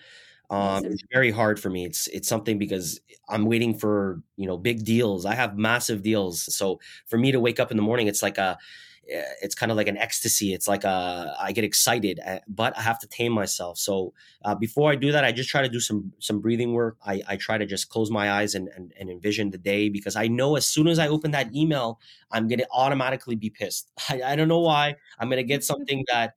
[0.49, 1.85] Um, it's very hard for me.
[1.85, 5.25] It's it's something because I'm waiting for you know big deals.
[5.25, 8.37] I have massive deals, so for me to wake up in the morning, it's like
[8.37, 8.57] a
[9.03, 10.53] it's kind of like an ecstasy.
[10.53, 13.77] It's like a, I get excited, eh, but I have to tame myself.
[13.77, 14.13] So
[14.45, 16.97] uh, before I do that, I just try to do some some breathing work.
[17.05, 20.15] I, I try to just close my eyes and, and, and envision the day because
[20.15, 21.99] I know as soon as I open that email,
[22.31, 23.89] I'm gonna automatically be pissed.
[24.09, 24.95] I, I don't know why.
[25.19, 26.35] I'm gonna get something that,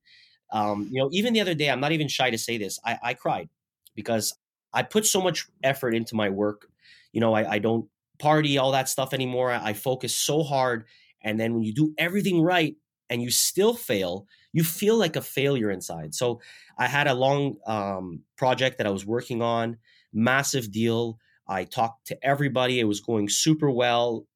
[0.51, 2.79] um, you know, even the other day, I'm not even shy to say this.
[2.85, 3.49] I, I cried
[3.95, 4.35] because
[4.73, 6.69] I put so much effort into my work.
[7.13, 9.51] You know, I, I don't party all that stuff anymore.
[9.53, 10.85] I focus so hard
[11.25, 12.77] and then when you do everything right
[13.11, 16.15] and you still fail, you feel like a failure inside.
[16.15, 16.41] So
[16.79, 19.79] I had a long um, project that I was working on,
[20.13, 21.19] massive deal.
[21.49, 22.79] I talked to everybody.
[22.79, 24.27] It was going super well.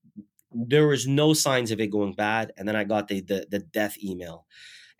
[0.53, 2.53] There was no signs of it going bad.
[2.57, 4.47] And then I got the, the, the death email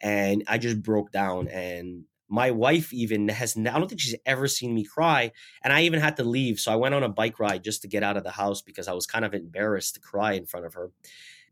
[0.01, 1.49] and I just broke down.
[1.49, 5.33] And my wife even has, I don't think she's ever seen me cry.
[5.63, 6.61] And I even had to leave.
[6.61, 8.89] So I went on a bike ride just to get out of the house because
[8.89, 10.91] I was kind of embarrassed to cry in front of her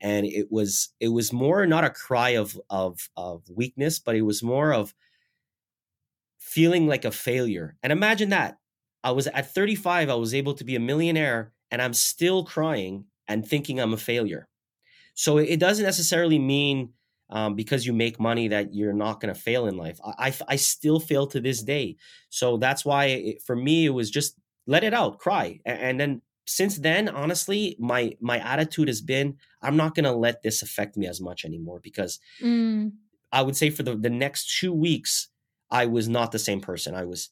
[0.01, 4.23] and it was it was more not a cry of of of weakness but it
[4.23, 4.95] was more of
[6.47, 7.77] feeling like a failure.
[7.83, 8.59] And imagine that.
[9.03, 13.05] I was at 35 i was able to be a millionaire and i'm still crying
[13.29, 14.49] and thinking i'm a failure.
[15.15, 16.93] So it doesn't necessarily mean
[17.31, 19.99] um, because you make money that you're not going to fail in life.
[20.05, 21.97] I, I, I still fail to this day.
[22.31, 26.01] So that's why it, for me it was just let it out cry and, and
[26.01, 30.63] then since then honestly my my attitude has been i'm not going to let this
[30.63, 32.91] affect me as much anymore because mm.
[33.33, 35.29] i would say for the, the next two weeks
[35.71, 36.95] i was not the same person.
[36.95, 37.31] I was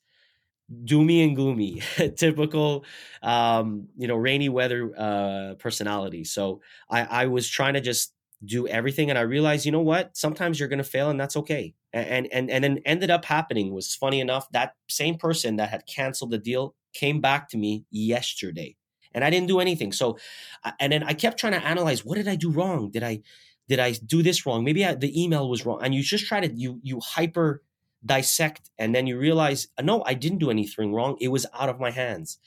[0.84, 1.82] doomy and gloomy
[2.16, 2.86] typical
[3.22, 6.24] um you know rainy weather uh personality.
[6.24, 10.16] So i i was trying to just do everything and i realized you know what?
[10.16, 11.74] Sometimes you're going to fail and that's okay.
[11.92, 15.86] And and and then ended up happening was funny enough that same person that had
[15.86, 18.76] canceled the deal came back to me yesterday
[19.14, 19.92] and I didn't do anything.
[19.92, 20.18] So,
[20.64, 22.90] uh, and then I kept trying to analyze what did I do wrong?
[22.90, 23.20] Did I
[23.68, 24.64] did I do this wrong?
[24.64, 25.80] Maybe I, the email was wrong.
[25.82, 27.62] And you just try to you you hyper
[28.04, 31.16] dissect, and then you realize uh, no, I didn't do anything wrong.
[31.20, 32.38] It was out of my hands.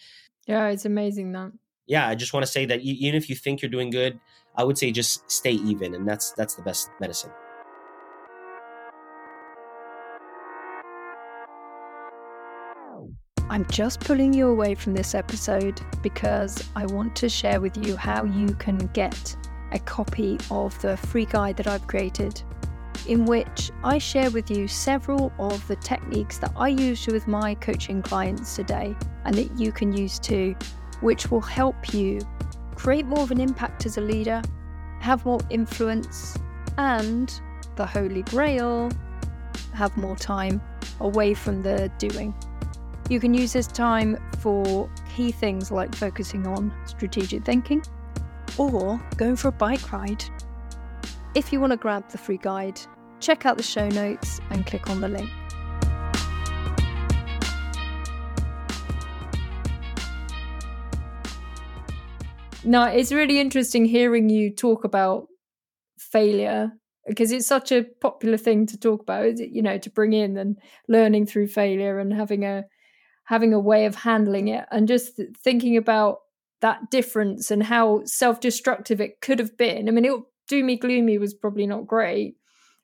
[0.46, 1.52] Yeah, it's amazing that.
[1.88, 4.20] Yeah, I just want to say that even if you think you're doing good,
[4.56, 7.32] I would say just stay even, and that's that's the best medicine.
[13.50, 17.96] I'm just pulling you away from this episode because I want to share with you
[17.96, 19.38] how you can get
[19.72, 22.42] a copy of the free guide that I've created,
[23.08, 27.56] in which I share with you several of the techniques that I use with my
[27.56, 30.54] coaching clients today and that you can use too,
[31.00, 32.20] which will help you
[32.76, 34.42] create more of an impact as a leader,
[35.00, 36.38] have more influence,
[36.78, 37.40] and
[37.78, 38.92] the Holy Grail,
[39.74, 40.62] have more time
[41.00, 42.36] away from the doing.
[43.10, 47.82] You can use this time for key things like focusing on strategic thinking
[48.58, 50.26] or going for a bike ride.
[51.34, 52.82] If you want to grab the free guide,
[53.22, 55.30] check out the show notes and click on the link.
[62.66, 65.28] Now, it's really interesting hearing you talk about
[65.98, 66.74] failure
[67.08, 70.58] because it's such a popular thing to talk about, you know, to bring in and
[70.90, 72.66] learning through failure and having a
[73.28, 76.20] having a way of handling it and just thinking about
[76.62, 79.88] that difference and how self-destructive it could have been.
[79.88, 80.14] I mean, it
[80.50, 82.38] doomy gloomy was probably not great,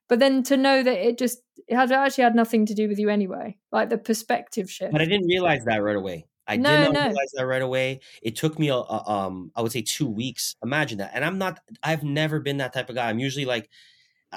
[0.09, 2.99] but then to know that it just it had actually had nothing to do with
[2.99, 4.91] you anyway, like the perspective shift.
[4.91, 6.27] But I didn't realize that right away.
[6.45, 6.99] I no, did not no.
[6.99, 8.01] realize that right away.
[8.21, 10.57] It took me, a, a, um, I would say, two weeks.
[10.61, 11.11] Imagine that.
[11.13, 11.61] And I'm not.
[11.81, 13.09] I've never been that type of guy.
[13.09, 13.69] I'm usually like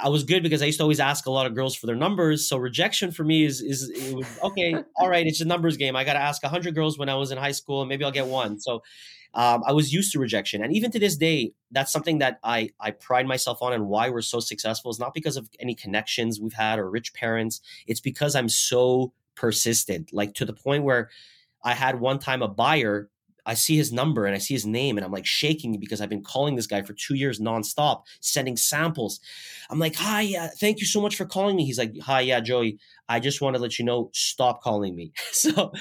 [0.03, 1.97] I was good because I used to always ask a lot of girls for their
[1.97, 2.49] numbers.
[2.49, 4.75] So rejection for me is is was, okay.
[4.97, 5.97] all right, it's a numbers game.
[5.97, 8.13] I got to ask hundred girls when I was in high school, and maybe I'll
[8.13, 8.61] get one.
[8.61, 8.83] So
[9.35, 12.71] um, I was used to rejection, and even to this day, that's something that I
[12.81, 16.41] I pride myself on, and why we're so successful is not because of any connections
[16.41, 17.61] we've had or rich parents.
[17.87, 21.11] It's because I'm so persistent, like to the point where
[21.65, 23.11] I had one time a buyer
[23.47, 26.09] I see his number and I see his name and I'm like shaking because I've
[26.09, 29.21] been calling this guy for two years nonstop, sending samples.
[29.71, 31.65] I'm like, hi, yeah, thank you so much for calling me.
[31.65, 32.79] He's like, hi, yeah, Joey,
[33.09, 35.13] I just want to let you know, stop calling me.
[35.33, 35.73] so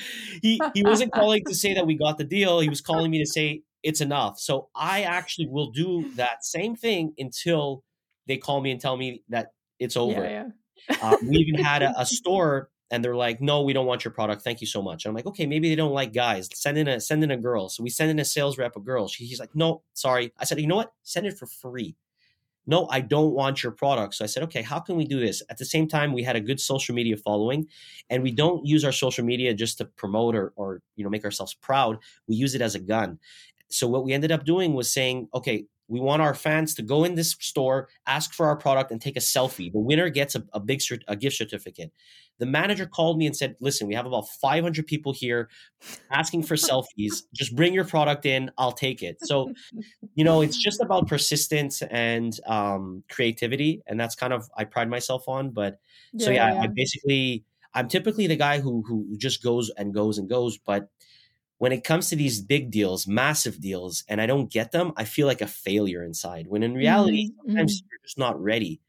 [0.41, 2.59] he, he wasn't calling to say that we got the deal.
[2.59, 4.39] He was calling me to say it's enough.
[4.39, 7.83] So I actually will do that same thing until
[8.27, 9.47] they call me and tell me that
[9.79, 10.23] it's over.
[10.23, 10.47] Yeah,
[10.89, 10.97] yeah.
[11.01, 14.11] uh, we even had a, a store and they're like, "No, we don't want your
[14.11, 14.41] product.
[14.41, 16.49] Thank you so much." And I'm like, "Okay, maybe they don't like guys.
[16.53, 18.79] Send in a send in a girl." So we send in a sales rep, a
[18.79, 19.07] girl.
[19.07, 20.93] She, he's like, "No, sorry." I said, "You know what?
[21.03, 21.95] Send it for free."
[22.67, 24.15] No, I don't want your product.
[24.15, 26.35] So I said, "Okay, how can we do this?" At the same time, we had
[26.35, 27.67] a good social media following,
[28.09, 31.25] and we don't use our social media just to promote or or you know make
[31.25, 31.99] ourselves proud.
[32.27, 33.19] We use it as a gun.
[33.69, 37.03] So what we ended up doing was saying, "Okay, we want our fans to go
[37.03, 39.71] in this store, ask for our product, and take a selfie.
[39.71, 41.91] The winner gets a, a big a gift certificate.
[42.37, 45.49] The manager called me and said, "Listen, we have about 500 people here
[46.11, 47.23] asking for selfies.
[47.33, 48.51] Just bring your product in.
[48.57, 49.53] I'll take it." So,
[50.15, 54.89] you know, it's just about persistence and um, creativity, and that's kind of I pride
[54.89, 55.51] myself on.
[55.51, 55.79] But
[56.13, 59.93] yeah, so yeah, yeah, I basically I'm typically the guy who who just goes and
[59.93, 60.89] goes and goes, but
[61.57, 65.05] when it comes to these big deals, massive deals, and I don't get them, I
[65.05, 66.47] feel like a failure inside.
[66.47, 67.49] When in reality, mm-hmm.
[67.49, 67.87] sometimes mm-hmm.
[67.91, 68.81] you're just not ready.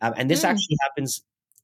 [0.00, 0.48] Um, and this mm.
[0.48, 1.22] actually happens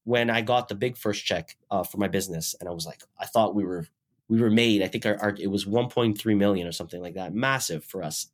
[0.09, 3.03] when I got the big first check uh, for my business, and I was like,
[3.21, 3.87] I thought we were
[4.31, 4.83] we were made.
[4.83, 8.29] I think our, our, it was 1.3 million or something like that, massive for us.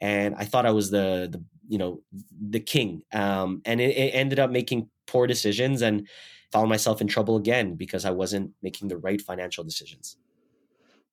[0.00, 2.02] And I thought I was the the you know
[2.50, 3.02] the king.
[3.12, 6.08] Um, and it, it ended up making poor decisions and
[6.50, 10.16] found myself in trouble again because I wasn't making the right financial decisions.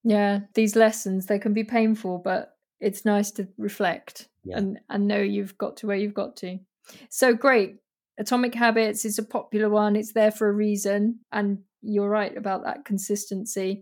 [0.04, 4.58] Yeah, these lessons they can be painful, but it's nice to reflect yeah.
[4.58, 6.58] and and know you've got to where you've got to.
[7.10, 7.78] So great.
[8.18, 9.96] Atomic Habits is a popular one.
[9.96, 13.82] It's there for a reason and you're right about that consistency.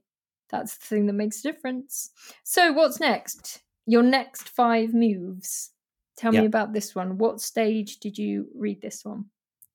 [0.49, 2.11] That's the thing that makes a difference.
[2.43, 3.61] So what's next?
[3.85, 5.71] Your next 5 moves.
[6.17, 6.41] Tell yeah.
[6.41, 7.17] me about this one.
[7.17, 9.25] What stage did you read this one?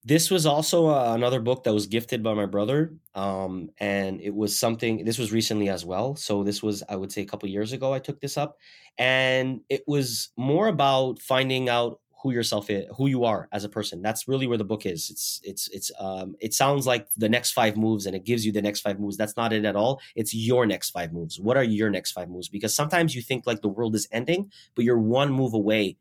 [0.05, 4.35] this was also uh, another book that was gifted by my brother um, and it
[4.35, 7.49] was something this was recently as well so this was i would say a couple
[7.49, 8.57] years ago i took this up
[8.97, 13.69] and it was more about finding out who yourself is who you are as a
[13.69, 17.29] person that's really where the book is it's it's it's um it sounds like the
[17.29, 19.77] next five moves and it gives you the next five moves that's not it at
[19.77, 23.23] all it's your next five moves what are your next five moves because sometimes you
[23.23, 25.97] think like the world is ending but you're one move away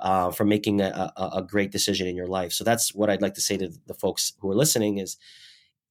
[0.00, 2.52] uh, from making a, a, a, great decision in your life.
[2.52, 5.16] So that's what I'd like to say to the folks who are listening is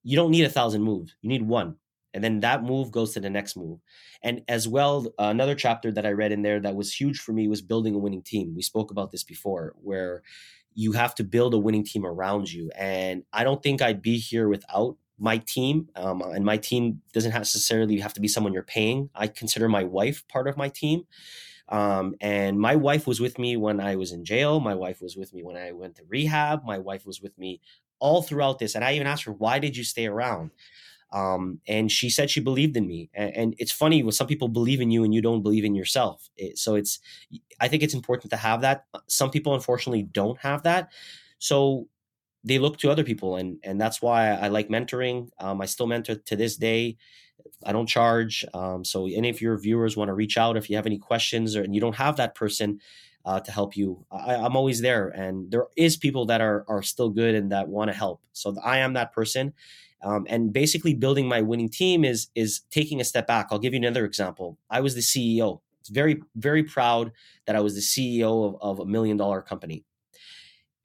[0.04, 1.14] you don't need a thousand moves.
[1.22, 1.76] You need one.
[2.18, 3.78] And then that move goes to the next move.
[4.24, 7.48] And as well, another chapter that I read in there that was huge for me
[7.48, 8.56] was building a winning team.
[8.56, 10.24] We spoke about this before, where
[10.74, 12.72] you have to build a winning team around you.
[12.76, 15.90] And I don't think I'd be here without my team.
[15.96, 19.12] Um, and my team doesn't necessarily have to be someone you're paying.
[19.14, 21.04] I consider my wife part of my team.
[21.70, 24.60] Um, and my wife was with me when I was in jail.
[24.60, 26.66] My wife was with me when I went to rehab.
[26.66, 27.62] My wife was with me
[28.00, 28.74] all throughout this.
[28.74, 30.50] And I even asked her, why did you stay around?
[31.12, 33.10] Um, and she said she believed in me.
[33.14, 35.74] And, and, it's funny when some people believe in you and you don't believe in
[35.74, 36.30] yourself.
[36.36, 37.00] It, so it's,
[37.62, 38.86] I think it's important to have that.
[39.08, 40.92] Some people unfortunately don't have that.
[41.40, 41.88] So
[42.44, 43.38] they look to other people.
[43.38, 45.30] And, and that's why I like mentoring.
[45.40, 46.98] Um, I still mentor to this day.
[47.66, 48.46] I don't charge.
[48.54, 51.56] Um, so any of your viewers want to reach out if you have any questions
[51.56, 52.80] or and you don't have that person
[53.28, 55.10] uh, to help you, I, am always there.
[55.10, 58.22] And there is people that are are still good and that want to help.
[58.32, 59.54] So I am that person.
[60.02, 63.48] Um, and basically, building my winning team is is taking a step back.
[63.52, 64.58] I'll give you another example.
[64.70, 65.60] I was the CEO.
[65.82, 67.12] It's very very proud
[67.46, 69.84] that I was the CEO of, of a million dollar company.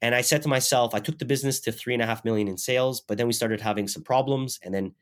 [0.01, 2.49] And I said to myself, I took the business to three and a half million
[2.49, 4.93] in sales, but then we started having some problems, and then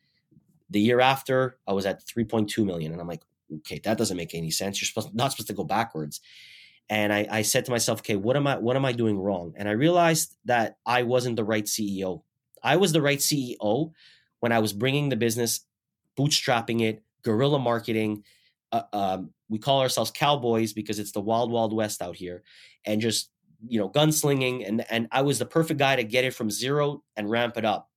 [0.69, 2.91] the year after, I was at 3.2 million.
[2.91, 3.23] And I'm like,
[3.57, 4.79] okay, that doesn't make any sense.
[4.79, 6.21] You're supposed not supposed to go backwards.
[6.91, 9.53] And I, I said to myself, okay, what am I what am I doing wrong?
[9.55, 12.23] And I realized that I wasn't the right CEO.
[12.61, 13.93] I was the right CEO
[14.41, 15.61] when I was bringing the business,
[16.19, 18.25] bootstrapping it, guerrilla marketing.
[18.73, 22.43] Uh, um, we call ourselves cowboys because it's the wild, wild west out here,
[22.85, 23.29] and just
[23.65, 24.67] you know gunslinging.
[24.67, 27.63] And and I was the perfect guy to get it from zero and ramp it
[27.63, 27.89] up.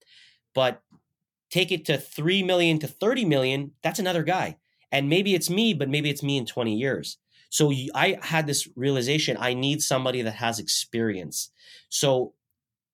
[0.53, 0.81] But
[1.51, 4.55] take it to 3 million to 30 million, that's another guy.
[4.89, 7.17] And maybe it's me, but maybe it's me in 20 years.
[7.49, 11.51] So I had this realization I need somebody that has experience.
[11.89, 12.33] So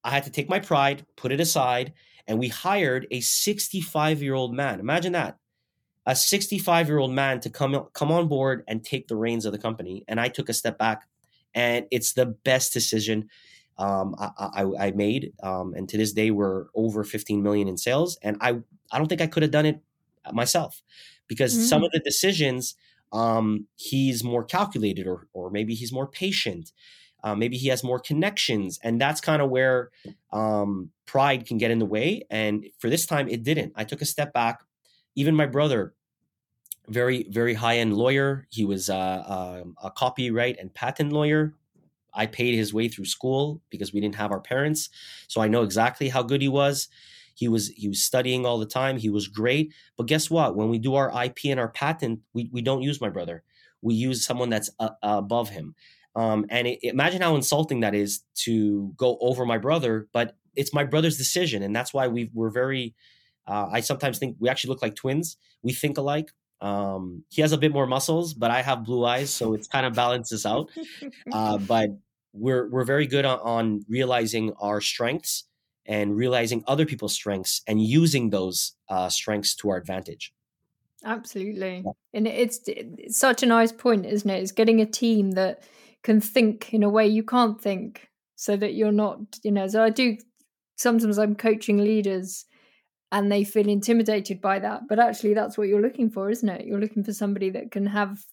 [0.04, 1.94] I had to take my pride, put it aside,
[2.28, 4.80] and we hired a 65 year old man.
[4.80, 5.38] Imagine that.
[6.06, 9.52] a 65 year old man to come come on board and take the reins of
[9.52, 10.04] the company.
[10.08, 11.08] And I took a step back,
[11.54, 13.30] and it's the best decision
[13.78, 15.34] um, I, I, I, made.
[15.42, 18.60] Um, and to this day, we're over 15 million in sales, and I
[18.92, 19.80] I don't think I could have done it
[20.32, 20.82] myself
[21.28, 21.64] because mm-hmm.
[21.64, 22.76] some of the decisions
[23.12, 26.72] um, he's more calculated or or maybe he's more patient.
[27.24, 29.92] Uh, maybe he has more connections, and that's kind of where
[30.34, 32.26] um, pride can get in the way.
[32.32, 33.74] And for this time, it didn't.
[33.76, 34.62] I took a step back
[35.16, 35.94] even my brother
[36.88, 41.54] very very high end lawyer he was uh, uh, a copyright and patent lawyer
[42.14, 44.90] i paid his way through school because we didn't have our parents
[45.28, 46.88] so i know exactly how good he was
[47.34, 50.70] he was he was studying all the time he was great but guess what when
[50.70, 53.44] we do our ip and our patent we, we don't use my brother
[53.82, 55.76] we use someone that's uh, above him
[56.16, 60.74] um, and it, imagine how insulting that is to go over my brother but it's
[60.74, 62.94] my brother's decision and that's why we we're very
[63.48, 65.38] uh, I sometimes think we actually look like twins.
[65.62, 66.32] We think alike.
[66.62, 69.86] Um, he has a bit more muscles, but I have blue eyes, so it kind
[69.86, 70.70] of balances out.
[71.32, 71.90] Uh, but
[72.34, 75.46] we're we're very good on, on, realizing our strengths
[75.92, 80.34] and realizing other people's strengths and using those uh, strengths to our advantage.
[81.04, 81.92] Absolutely, yeah.
[82.14, 84.42] and it's, it's such a nice point, isn't it?
[84.42, 85.64] It's getting a team that
[86.02, 89.68] can think in a way you can't think, so that you're not, you know.
[89.68, 90.18] So I do
[90.78, 92.46] sometimes I'm coaching leaders
[93.12, 94.84] and they feel intimidated by that.
[94.88, 96.66] But actually, that's what you're looking for, isn't it?
[96.66, 98.24] You're looking for somebody that can have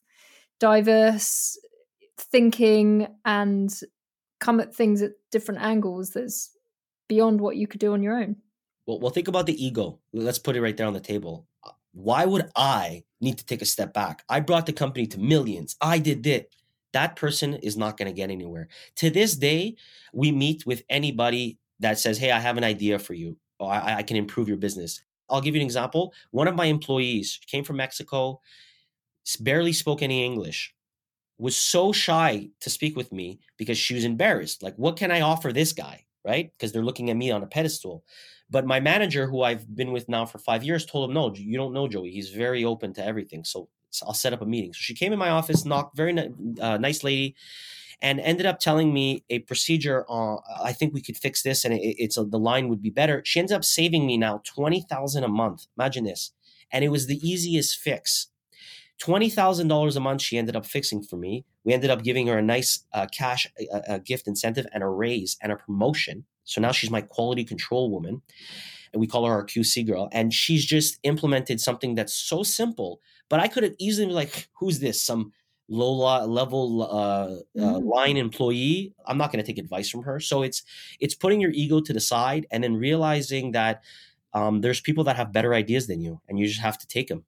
[0.60, 1.58] diverse
[2.16, 3.74] thinking and
[4.38, 6.50] come at things at different angles that's
[7.08, 8.36] beyond what you could do on your own.
[8.86, 9.98] Well, well, think about the ego.
[10.12, 11.46] Let's put it right there on the table.
[11.64, 14.24] Uh, why would I need to take a step back?
[14.28, 15.76] I brought the company to millions.
[15.80, 16.54] I did it.
[16.92, 18.68] That person is not going to get anywhere.
[18.96, 19.76] To this day,
[20.12, 23.96] we meet with anybody that says, Hey, I have an idea for you oh, I,
[23.96, 25.02] I can improve your business.
[25.28, 26.12] I'll give you an example.
[26.30, 28.40] One of my employees came from Mexico,
[29.40, 30.74] barely spoke any English,
[31.38, 34.62] was so shy to speak with me because she was embarrassed.
[34.62, 36.04] Like, what can I offer this guy?
[36.24, 36.50] Right?
[36.52, 38.04] Because they're looking at me on a pedestal.
[38.50, 41.56] But my manager, who I've been with now for five years, told him, no, you
[41.56, 42.10] don't know Joey.
[42.10, 43.44] He's very open to everything.
[43.44, 44.72] So, so I'll set up a meeting.
[44.72, 46.16] So she came in my office, knocked, very
[46.60, 47.36] uh, nice lady
[48.00, 50.04] and ended up telling me a procedure.
[50.08, 52.90] Uh, I think we could fix this, and it, it's a, the line would be
[52.90, 53.22] better.
[53.24, 55.66] She ends up saving me now twenty thousand a month.
[55.76, 56.32] Imagine this,
[56.70, 58.28] and it was the easiest fix.
[58.98, 60.22] Twenty thousand dollars a month.
[60.22, 61.44] She ended up fixing for me.
[61.64, 63.46] We ended up giving her a nice uh, cash
[63.88, 66.24] a gift incentive and a raise and a promotion.
[66.44, 68.22] So now she's my quality control woman,
[68.92, 70.08] and we call her our QC girl.
[70.12, 73.00] And she's just implemented something that's so simple.
[73.28, 75.00] But I could have easily been like, "Who's this?
[75.00, 75.32] Some
[75.68, 77.62] low level uh, mm.
[77.62, 80.62] uh, line employee i'm not going to take advice from her so it's
[80.98, 83.82] it's putting your ego to the side and then realizing that
[84.34, 87.08] um, there's people that have better ideas than you and you just have to take
[87.08, 87.24] them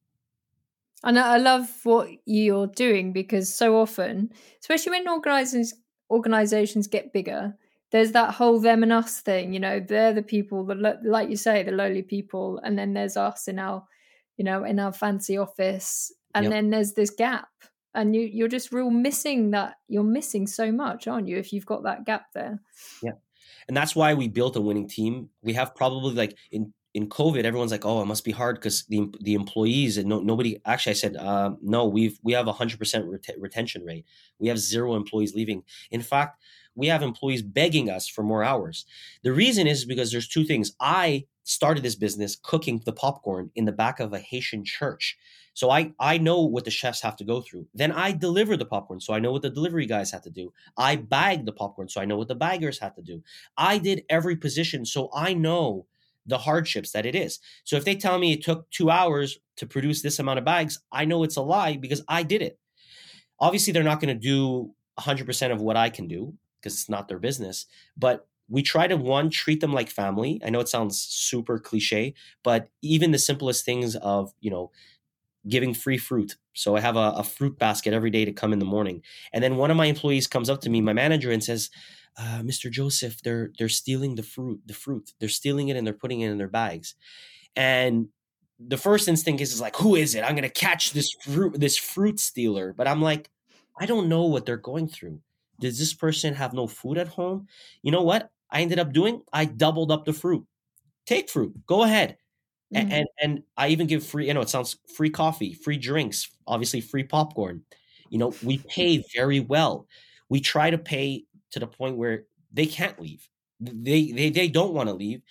[1.04, 4.30] and i love what you're doing because so often
[4.60, 5.74] especially when organizations
[6.10, 7.54] organizations get bigger
[7.92, 11.36] there's that whole them and us thing you know they're the people that like you
[11.36, 13.84] say the lowly people and then there's us in our
[14.36, 16.52] you know in our fancy office and yep.
[16.52, 17.48] then there's this gap
[17.94, 21.66] and you you're just real missing that you're missing so much aren't you if you've
[21.66, 22.60] got that gap there?
[23.02, 23.12] Yeah.
[23.68, 25.28] And that's why we built a winning team.
[25.42, 28.84] We have probably like in in covid everyone's like oh it must be hard because
[28.86, 32.52] the the employees and no, nobody actually i said uh, no we've we have a
[32.52, 34.04] 100% retention rate
[34.38, 36.42] we have zero employees leaving in fact
[36.74, 38.86] we have employees begging us for more hours
[39.22, 43.64] the reason is because there's two things i started this business cooking the popcorn in
[43.64, 45.16] the back of a haitian church
[45.54, 47.66] so I I know what the chefs have to go through.
[47.74, 50.52] Then I deliver the popcorn, so I know what the delivery guys have to do.
[50.76, 53.22] I bag the popcorn, so I know what the baggers have to do.
[53.56, 55.86] I did every position, so I know
[56.26, 57.38] the hardships that it is.
[57.64, 60.78] So if they tell me it took two hours to produce this amount of bags,
[60.92, 62.58] I know it's a lie because I did it.
[63.38, 67.08] Obviously, they're not going to do 100% of what I can do because it's not
[67.08, 67.66] their business.
[67.96, 70.40] But we try to one treat them like family.
[70.44, 74.70] I know it sounds super cliche, but even the simplest things of you know
[75.48, 76.36] giving free fruit.
[76.52, 79.02] So I have a, a, fruit basket every day to come in the morning.
[79.32, 81.70] And then one of my employees comes up to me, my manager, and says,
[82.16, 82.70] uh, "Mr.
[82.70, 84.60] Joseph, they're they're stealing the fruit.
[84.66, 85.12] The fruit.
[85.18, 86.94] They're stealing it and they're putting it in their bags."
[87.56, 88.08] And
[88.58, 90.22] the first instinct is, is like, "Who is it?
[90.22, 93.30] I'm to catch this fruit this fruit stealer." But I'm like,
[93.80, 95.20] I don't know what they're going through.
[95.60, 97.48] Does this person have no food at home?
[97.82, 98.30] You know what?
[98.50, 99.22] I ended up doing?
[99.32, 100.46] I doubled up the fruit.
[101.06, 101.54] Take fruit.
[101.66, 102.16] Go ahead.
[102.74, 102.92] Mm-hmm.
[102.92, 106.80] And and I even give free, you know, it sounds free coffee, free drinks, obviously
[106.80, 107.62] free popcorn.
[108.10, 109.86] You know, we pay very well.
[110.28, 113.28] We try to pay to the point where they can't leave.
[113.60, 115.22] They they they don't want to leave.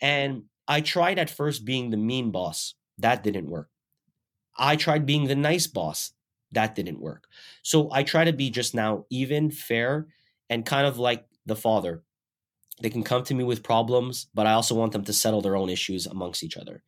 [0.00, 2.74] And I tried at first being the mean boss.
[2.98, 3.68] That didn't work.
[4.56, 6.12] I tried being the nice boss.
[6.52, 7.26] That didn't work.
[7.62, 10.06] So I try to be just now even, fair,
[10.48, 12.02] and kind of like the father.
[12.80, 15.56] They can come to me with problems, but I also want them to settle their
[15.56, 16.82] own issues amongst each other.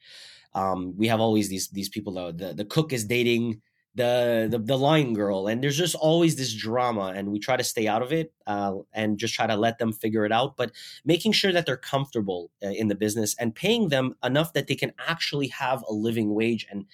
[0.54, 2.32] Um, we have always these these people though.
[2.32, 3.62] the, the cook is dating
[3.98, 7.64] the, the the line girl, and there's just always this drama, and we try to
[7.64, 10.56] stay out of it uh, and just try to let them figure it out.
[10.56, 10.72] But
[11.04, 14.76] making sure that they're comfortable uh, in the business and paying them enough that they
[14.76, 16.66] can actually have a living wage.
[16.70, 16.86] And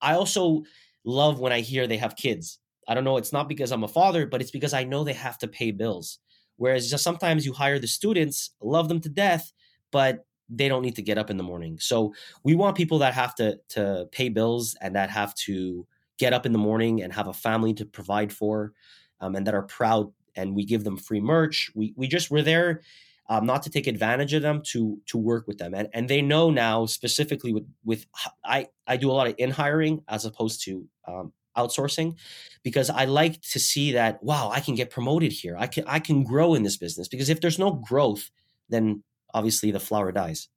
[0.00, 0.64] I also
[1.04, 2.58] love when I hear they have kids.
[2.88, 3.18] I don't know.
[3.18, 5.70] It's not because I'm a father, but it's because I know they have to pay
[5.70, 6.18] bills.
[6.56, 9.52] Whereas just sometimes you hire the students, love them to death,
[9.92, 11.78] but they don't need to get up in the morning.
[11.78, 15.86] So we want people that have to to pay bills and that have to
[16.18, 18.72] get up in the morning and have a family to provide for,
[19.20, 20.12] um, and that are proud.
[20.36, 21.70] And we give them free merch.
[21.74, 22.82] We we just we're there.
[23.30, 26.22] Um, not to take advantage of them to to work with them and and they
[26.22, 28.06] know now specifically with with
[28.42, 32.16] I I do a lot of in hiring as opposed to um, outsourcing
[32.62, 35.98] because I like to see that wow I can get promoted here I can I
[35.98, 38.30] can grow in this business because if there's no growth
[38.70, 39.02] then
[39.34, 40.48] obviously the flower dies.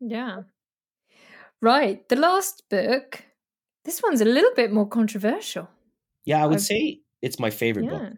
[0.00, 0.42] Yeah.
[1.60, 2.06] Right.
[2.08, 3.24] The last book,
[3.86, 5.68] this one's a little bit more controversial.
[6.26, 6.62] Yeah, I would I've...
[6.62, 8.10] say it's my favorite yeah.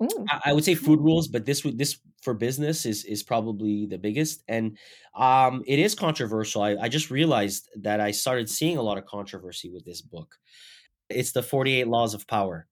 [0.00, 0.26] book.
[0.28, 3.98] I, I would say food rules, but this this for business is is probably the
[3.98, 4.76] biggest, and
[5.14, 6.62] um, it is controversial.
[6.62, 10.36] I, I just realized that I started seeing a lot of controversy with this book.
[11.08, 12.66] It's the Forty Eight Laws of Power.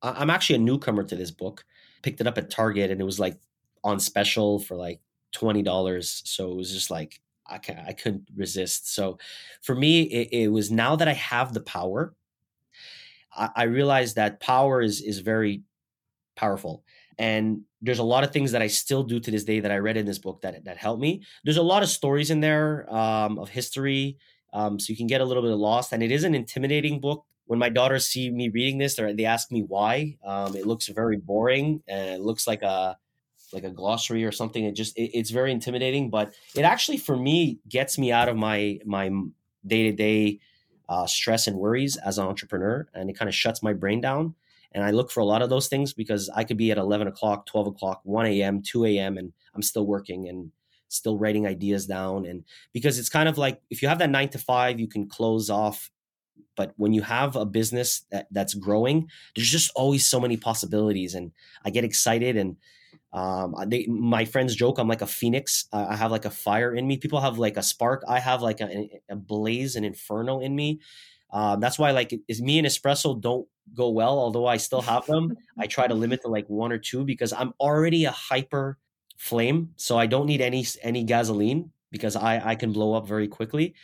[0.00, 1.64] I, I'm actually a newcomer to this book.
[2.02, 3.38] Picked it up at Target, and it was like
[3.82, 5.00] on special for like
[5.32, 6.22] twenty dollars.
[6.24, 8.94] So it was just like I can I couldn't resist.
[8.94, 9.18] So
[9.62, 12.14] for me, it, it was now that I have the power,
[13.34, 15.62] I, I realized that power is is very
[16.36, 16.84] powerful.
[17.18, 19.78] And there's a lot of things that I still do to this day that I
[19.78, 21.22] read in this book that that help me.
[21.44, 24.18] There's a lot of stories in there um, of history,
[24.52, 25.92] um, so you can get a little bit lost.
[25.92, 27.24] And it is an intimidating book.
[27.46, 30.16] When my daughters see me reading this, they ask me why.
[30.24, 32.96] Um, it looks very boring and it looks like a
[33.56, 34.64] like a glossary or something.
[34.64, 38.36] It just it, it's very intimidating, but it actually for me gets me out of
[38.36, 39.10] my my
[39.66, 40.40] day to day
[41.06, 44.34] stress and worries as an entrepreneur, and it kind of shuts my brain down.
[44.72, 47.08] And I look for a lot of those things because I could be at eleven
[47.08, 50.52] o'clock, twelve o'clock, one a.m., two a.m., and I'm still working and
[50.88, 52.26] still writing ideas down.
[52.26, 55.08] And because it's kind of like if you have that nine to five, you can
[55.08, 55.90] close off
[56.56, 61.14] but when you have a business that, that's growing there's just always so many possibilities
[61.14, 61.32] and
[61.64, 62.56] i get excited and
[63.16, 65.66] um, they, my friends joke I'm like a phoenix.
[65.72, 66.98] Uh, I have like a fire in me.
[66.98, 68.02] People have like a spark.
[68.06, 70.80] I have like a, a blaze, an inferno in me.
[71.32, 74.18] Um, that's why like is me and espresso don't go well.
[74.18, 77.32] Although I still have them, I try to limit to like one or two because
[77.32, 78.78] I'm already a hyper
[79.16, 83.28] flame, so I don't need any any gasoline because I I can blow up very
[83.28, 83.74] quickly.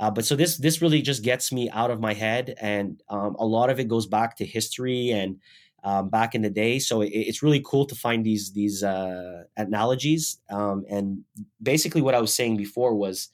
[0.00, 3.36] Uh, but so this this really just gets me out of my head, and um,
[3.38, 5.40] a lot of it goes back to history and
[5.84, 6.78] um, back in the day.
[6.78, 10.40] So it, it's really cool to find these these uh, analogies.
[10.50, 11.24] Um, and
[11.62, 13.28] basically, what I was saying before was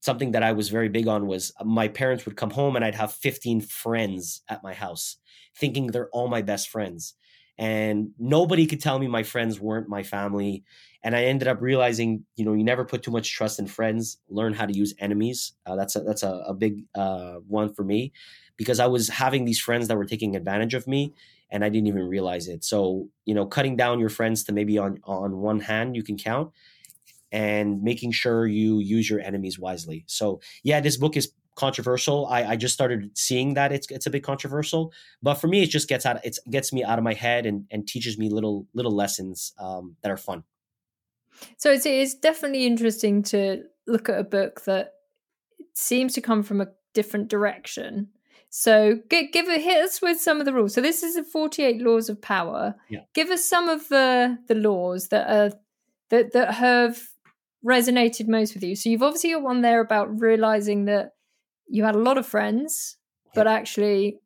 [0.00, 2.94] something that I was very big on was my parents would come home and I'd
[2.94, 5.16] have 15 friends at my house,
[5.54, 7.14] thinking they're all my best friends.
[7.58, 10.64] And nobody could tell me my friends weren't my family.
[11.02, 14.16] And I ended up realizing, you know, you never put too much trust in friends.
[14.30, 15.52] Learn how to use enemies.
[15.66, 18.12] Uh, that's a, that's a, a big uh, one for me,
[18.56, 21.12] because I was having these friends that were taking advantage of me,
[21.50, 22.64] and I didn't even realize it.
[22.64, 26.16] So, you know, cutting down your friends to maybe on on one hand you can
[26.16, 26.52] count
[27.32, 30.04] and making sure you use your enemies wisely.
[30.06, 32.26] So, yeah, this book is controversial.
[32.26, 34.92] I, I just started seeing that it's it's a bit controversial,
[35.22, 36.24] but for me, it just gets out.
[36.24, 39.96] It gets me out of my head and and teaches me little little lessons um,
[40.02, 40.44] that are fun.
[41.56, 44.94] So it's it's definitely interesting to look at a book that
[45.74, 48.08] seems to come from a different direction
[48.50, 50.74] so give, give a hit us with some of the rules.
[50.74, 52.74] So this is the 48 laws of power.
[52.88, 53.00] Yeah.
[53.14, 55.56] Give us some of the the laws that are
[56.10, 57.00] that that have
[57.64, 58.74] resonated most with you.
[58.74, 61.12] So you've obviously got one there about realizing that
[61.68, 62.96] you had a lot of friends,
[63.26, 63.32] yeah.
[63.36, 64.18] but actually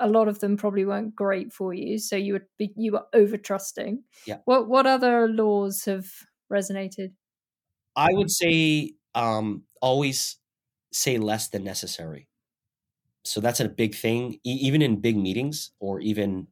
[0.00, 1.98] a lot of them probably weren't great for you.
[1.98, 4.02] So you would be you were over trusting.
[4.26, 4.38] Yeah.
[4.46, 6.06] What what other laws have
[6.52, 7.12] resonated?
[7.94, 10.38] I would say um always
[10.92, 12.26] say less than necessary
[13.24, 16.46] so that's a big thing e- even in big meetings or even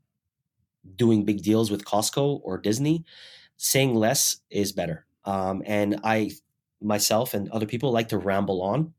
[0.96, 3.04] doing big deals with costco or disney
[3.58, 5.04] saying less is better.
[5.24, 6.30] Um, and i
[6.80, 8.94] myself and other people like to ramble on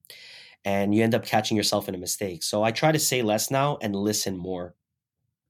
[0.66, 2.44] and you end up catching yourself in a mistake.
[2.44, 4.76] So i try to say less now and listen more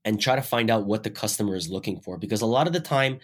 [0.06, 2.74] and try to find out what the customer is looking for because a lot of
[2.74, 3.20] the time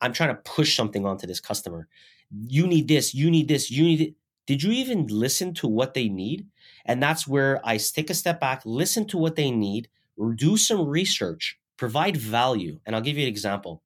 [0.00, 1.88] i'm trying to push something onto this customer.
[2.30, 4.14] You need this you need this you need it.
[4.46, 6.46] Did you even listen to what they need
[6.88, 9.88] And that's where I take a step back, listen to what they need,
[10.34, 12.80] do some research, provide value.
[12.84, 13.82] And I'll give you an example.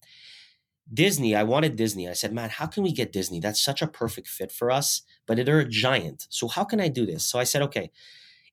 [0.93, 2.09] Disney, I wanted Disney.
[2.09, 3.41] I said, man, how can we get Disney?
[3.41, 6.27] That's such a perfect fit for us, but they're a giant.
[6.31, 7.25] So how can I do this?
[7.25, 7.91] So I said, okay,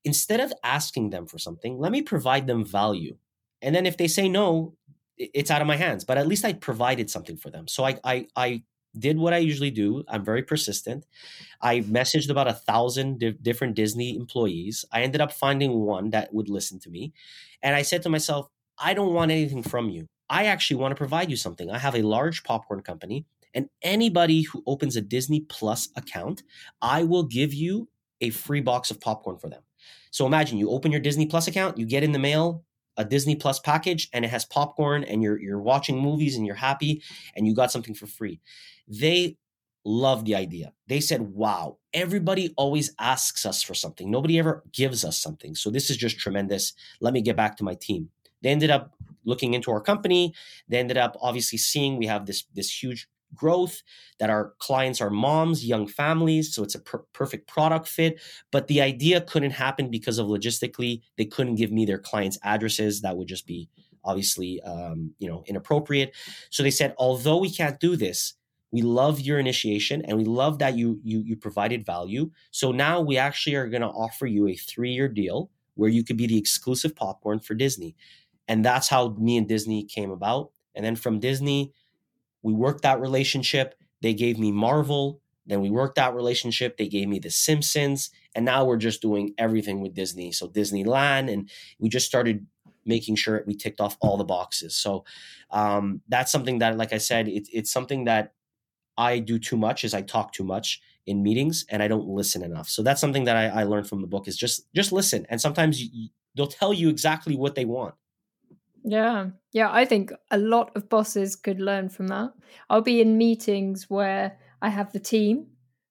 [0.04, 3.16] instead of asking them for something, let me provide them value.
[3.62, 4.74] And then if they say no,
[5.16, 6.04] it's out of my hands.
[6.04, 7.68] But at least I provided something for them.
[7.68, 8.62] So I I, I
[8.98, 10.04] did what I usually do.
[10.08, 11.06] I'm very persistent.
[11.60, 14.84] I messaged about a thousand di- different Disney employees.
[14.92, 17.12] I ended up finding one that would listen to me.
[17.62, 20.06] And I said to myself, I don't want anything from you.
[20.28, 21.70] I actually want to provide you something.
[21.70, 26.42] I have a large popcorn company, and anybody who opens a Disney Plus account,
[26.80, 27.88] I will give you
[28.20, 29.62] a free box of popcorn for them.
[30.12, 32.64] So imagine you open your Disney Plus account, you get in the mail
[33.00, 36.54] a Disney Plus package and it has popcorn and you're you're watching movies and you're
[36.54, 37.02] happy
[37.34, 38.40] and you got something for free.
[38.86, 39.36] They
[39.84, 40.74] love the idea.
[40.86, 44.10] They said, "Wow, everybody always asks us for something.
[44.10, 45.54] Nobody ever gives us something.
[45.54, 46.74] So this is just tremendous.
[47.00, 48.10] Let me get back to my team."
[48.42, 48.94] They ended up
[49.24, 50.34] looking into our company.
[50.68, 53.82] They ended up obviously seeing we have this this huge growth
[54.18, 58.20] that our clients are moms young families so it's a per- perfect product fit.
[58.50, 63.00] But the idea couldn't happen because of logistically they couldn't give me their clients addresses.
[63.02, 63.68] That would just be
[64.04, 66.14] obviously um, you know inappropriate.
[66.50, 68.34] So they said although we can't do this
[68.72, 72.30] we love your initiation and we love that you you you provided value.
[72.50, 76.04] So now we actually are going to offer you a three year deal where you
[76.04, 77.96] could be the exclusive popcorn for disney.
[78.48, 80.50] And that's how me and disney came about.
[80.74, 81.72] And then from disney
[82.42, 83.74] we worked that relationship.
[84.02, 85.20] They gave me Marvel.
[85.46, 86.76] Then we worked that relationship.
[86.76, 88.10] They gave me The Simpsons.
[88.34, 90.32] And now we're just doing everything with Disney.
[90.32, 91.32] So Disneyland.
[91.32, 92.46] And we just started
[92.84, 94.74] making sure we ticked off all the boxes.
[94.74, 95.04] So
[95.50, 98.32] um, that's something that, like I said, it, it's something that
[98.96, 102.42] I do too much is I talk too much in meetings and I don't listen
[102.42, 102.68] enough.
[102.68, 105.26] So that's something that I, I learned from the book is just just listen.
[105.30, 107.94] And sometimes you, they'll tell you exactly what they want.
[108.84, 109.30] Yeah.
[109.52, 109.70] Yeah.
[109.70, 112.32] I think a lot of bosses could learn from that.
[112.68, 115.46] I'll be in meetings where I have the team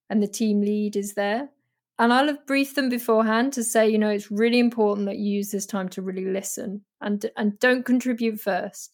[0.09, 1.49] and the team lead is there.
[1.97, 5.35] And I'll have briefed them beforehand to say, you know, it's really important that you
[5.35, 8.93] use this time to really listen and and don't contribute first.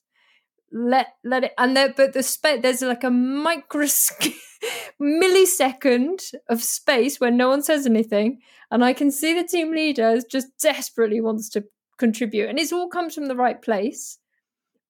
[0.71, 4.33] Let let it and there, but the space there's like a microscope
[5.01, 8.39] millisecond of space where no one says anything,
[8.71, 11.63] and I can see the team leader just desperately wants to
[11.97, 14.19] contribute and it's all comes from the right place.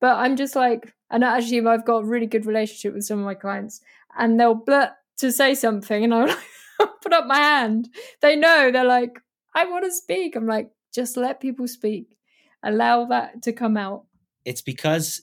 [0.01, 3.25] But i'm just like and actually i've got a really good relationship with some of
[3.25, 3.81] my clients
[4.17, 6.35] and they'll blurt to say something and i'll
[7.01, 7.89] put up my hand.
[8.21, 9.19] They know they're like
[9.53, 10.35] i want to speak.
[10.35, 12.17] I'm like just let people speak.
[12.63, 14.05] Allow that to come out.
[14.43, 15.21] It's because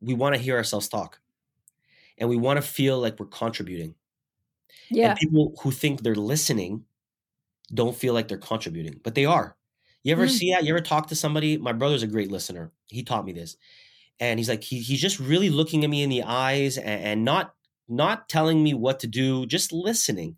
[0.00, 1.20] we want to hear ourselves talk
[2.18, 3.94] and we want to feel like we're contributing.
[4.90, 5.10] Yeah.
[5.10, 6.84] and people who think they're listening
[7.72, 9.56] don't feel like they're contributing but they are
[10.02, 10.30] you ever mm.
[10.30, 10.64] see that?
[10.64, 11.58] You ever talk to somebody?
[11.58, 12.72] My brother's a great listener.
[12.86, 13.56] He taught me this.
[14.18, 17.24] And he's like, he, he's just really looking at me in the eyes and, and
[17.24, 17.54] not
[17.88, 20.36] not telling me what to do, just listening.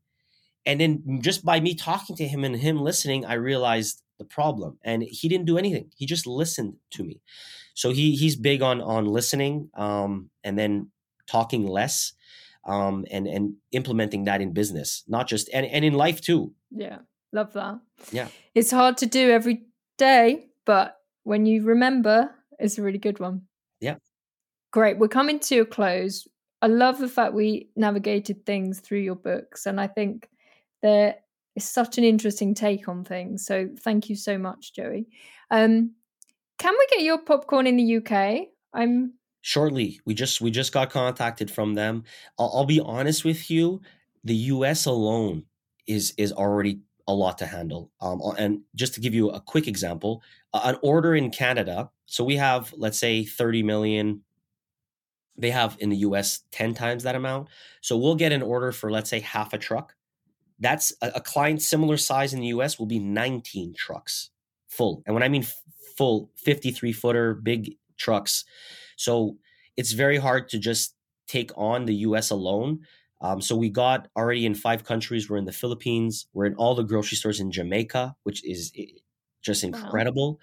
[0.64, 4.78] And then just by me talking to him and him listening, I realized the problem.
[4.82, 5.90] And he didn't do anything.
[5.96, 7.20] He just listened to me.
[7.74, 10.90] So he he's big on on listening um, and then
[11.26, 12.12] talking less
[12.64, 16.52] um, and and implementing that in business, not just and, and in life too.
[16.70, 16.98] Yeah.
[17.32, 17.80] Love that.
[18.10, 18.28] Yeah.
[18.54, 19.62] It's hard to do every
[19.98, 23.42] day, but when you remember, it's a really good one.
[23.80, 23.96] Yeah.
[24.70, 24.98] Great.
[24.98, 26.26] We're coming to a close.
[26.60, 30.28] I love the fact we navigated things through your books, and I think
[30.82, 31.16] there
[31.56, 33.44] is such an interesting take on things.
[33.44, 35.06] So thank you so much, Joey.
[35.50, 35.92] Um,
[36.58, 38.48] can we get your popcorn in the UK?
[38.72, 40.00] I'm shortly.
[40.06, 42.04] We just we just got contacted from them.
[42.38, 43.80] I'll, I'll be honest with you.
[44.24, 45.44] The US alone
[45.86, 47.90] is is already a lot to handle.
[48.00, 50.22] Um, and just to give you a quick example,
[50.54, 54.22] an order in Canada, so we have, let's say, 30 million.
[55.36, 57.48] They have in the US 10 times that amount.
[57.80, 59.94] So we'll get an order for, let's say, half a truck.
[60.60, 64.30] That's a, a client similar size in the US will be 19 trucks
[64.68, 65.02] full.
[65.06, 65.44] And when I mean
[65.96, 68.44] full, 53 footer, big trucks.
[68.96, 69.36] So
[69.76, 70.94] it's very hard to just
[71.26, 72.80] take on the US alone.
[73.22, 75.30] Um, so we got already in five countries.
[75.30, 76.26] We're in the Philippines.
[76.34, 78.72] We're in all the grocery stores in Jamaica, which is
[79.42, 80.40] just incredible.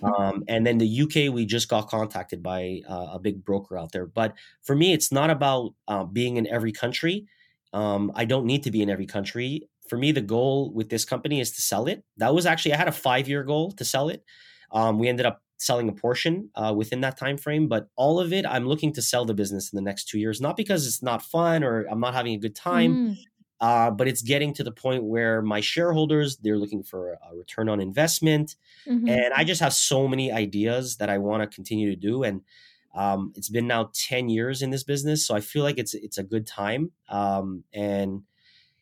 [0.00, 0.14] Wow.
[0.18, 3.92] um, and then the UK, we just got contacted by uh, a big broker out
[3.92, 4.06] there.
[4.06, 7.26] But for me, it's not about uh, being in every country.
[7.72, 9.68] Um, I don't need to be in every country.
[9.88, 12.04] For me, the goal with this company is to sell it.
[12.18, 14.24] That was actually I had a five year goal to sell it.
[14.72, 18.32] Um, we ended up selling a portion uh, within that time frame but all of
[18.32, 21.02] it i'm looking to sell the business in the next two years not because it's
[21.02, 23.16] not fun or i'm not having a good time mm.
[23.62, 27.68] Uh, but it's getting to the point where my shareholders they're looking for a return
[27.68, 28.56] on investment,
[28.88, 29.06] Mhm.
[29.06, 32.22] and I just have so many ideas that I want to continue to do.
[32.22, 32.40] And
[32.94, 36.16] um, it's been now ten years in this business, so I feel like it's it's
[36.16, 36.92] a good time.
[37.10, 38.22] Um, and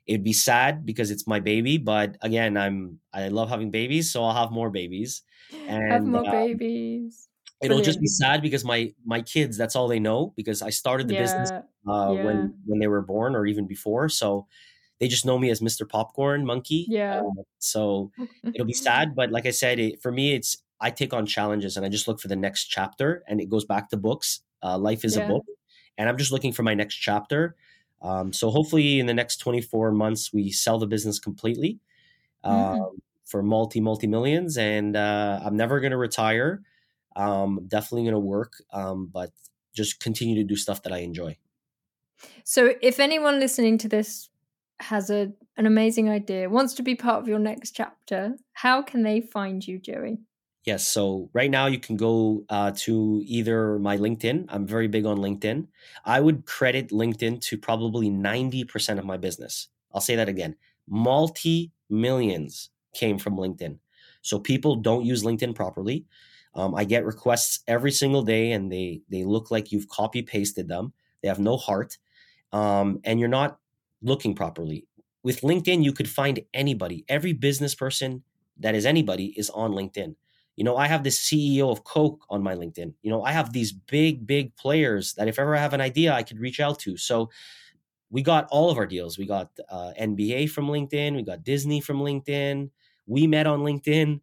[0.09, 4.24] it'd be sad because it's my baby, but again, I'm I love having babies, so
[4.24, 5.22] I'll have more babies.
[5.90, 7.28] Have more uh, babies.
[7.62, 11.09] it'll just be sad because my my kids that's all they know because I started
[11.09, 12.24] the business uh, Yeah.
[12.24, 14.46] when when they were born or even before, so
[15.00, 15.88] they just know me as Mr.
[15.88, 16.86] Popcorn Monkey.
[16.88, 17.20] Yeah.
[17.20, 18.11] Uh, so
[18.54, 21.76] it'll be sad, but like I said, it, for me, it's I take on challenges
[21.76, 24.40] and I just look for the next chapter, and it goes back to books.
[24.62, 25.44] Uh, life is a book,
[25.98, 27.56] and I'm just looking for my next chapter.
[28.03, 31.80] Um, so hopefully, in the next 24 months, we sell the business completely
[32.49, 32.78] Mhm.
[32.80, 36.62] um, for multi multi millions, and uh, I'm never going to retire.
[37.16, 39.32] Um, definitely going to work, um, but
[39.74, 41.38] just continue to do stuff that I enjoy.
[42.44, 44.28] So, if anyone listening to this
[44.80, 49.03] has a an amazing idea, wants to be part of your next chapter, how can
[49.03, 50.18] they find you, Joey?
[50.64, 50.86] Yes.
[50.86, 54.46] So right now you can go uh, to either my LinkedIn.
[54.48, 55.66] I'm very big on LinkedIn.
[56.04, 59.68] I would credit LinkedIn to probably 90% of my business.
[59.94, 60.56] I'll say that again.
[60.86, 63.78] Multi millions came from LinkedIn.
[64.20, 66.04] So people don't use LinkedIn properly.
[66.54, 70.68] Um, I get requests every single day and they, they look like you've copy pasted
[70.68, 70.92] them.
[71.22, 71.96] They have no heart.
[72.52, 73.59] Um, and you're not
[74.02, 74.86] looking properly.
[75.22, 77.04] With LinkedIn, you could find anybody.
[77.09, 78.22] Every business person
[78.59, 80.16] that is anybody is on LinkedIn.
[80.59, 82.92] You know, I have this CEO of Coke on my LinkedIn.
[83.02, 86.12] You know, I have these big, big players that if ever I have an idea,
[86.12, 86.96] I could reach out to.
[86.96, 87.30] So
[88.11, 89.18] we got all of our deals.
[89.18, 91.14] We got uh, NBA from LinkedIn.
[91.14, 92.70] We got Disney from LinkedIn.
[93.06, 94.20] We met on LinkedIn.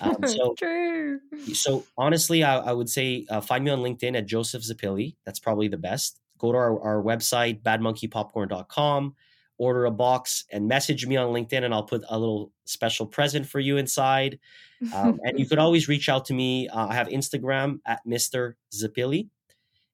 [0.00, 1.20] Um, so, True.
[1.52, 5.16] so honestly, I, I would say uh, find me on LinkedIn at Joseph Zeppilli.
[5.26, 6.18] That's probably the best.
[6.38, 9.16] Go to our, our website, badmonkeypopcorn.com,
[9.58, 13.46] order a box, and message me on LinkedIn, and I'll put a little special present
[13.46, 14.38] for you inside.
[14.94, 16.68] Um, and you could always reach out to me.
[16.68, 18.54] Uh, I have Instagram at Mr.
[18.72, 19.28] Zeppilli.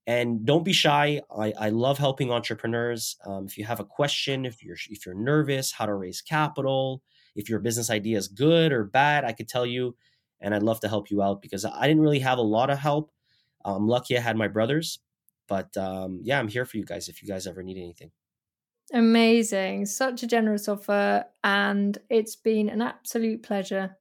[0.07, 1.21] And don't be shy.
[1.37, 3.17] I, I love helping entrepreneurs.
[3.25, 7.03] Um, if you have a question, if you're if you're nervous, how to raise capital,
[7.37, 9.95] if your business idea is good or bad, I could tell you,
[10.41, 12.79] and I'd love to help you out because I didn't really have a lot of
[12.79, 13.13] help.
[13.65, 14.99] I'm lucky I had my brothers,
[15.47, 18.11] but um, yeah, I'm here for you guys if you guys ever need anything.
[18.93, 19.86] Amazing.
[19.86, 21.24] Such a generous offer.
[21.45, 23.97] And it's been an absolute pleasure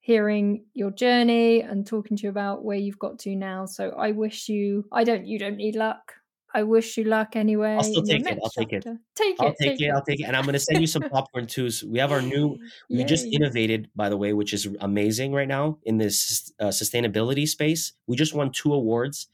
[0.00, 3.66] hearing your journey and talking to you about where you've got to now.
[3.66, 6.14] So I wish you, I don't, you don't need luck.
[6.52, 7.74] I wish you luck anyway.
[7.74, 8.38] I'll still take it.
[8.42, 8.84] I'll take it.
[9.14, 9.56] Take I'll it.
[9.60, 9.90] take it.
[9.90, 11.70] I'll take it, and I'm going to send you some popcorn too.
[11.70, 12.58] So we have our new.
[12.90, 17.46] We just innovated, by the way, which is amazing right now in this uh, sustainability
[17.46, 17.92] space.
[18.08, 19.28] We just won two awards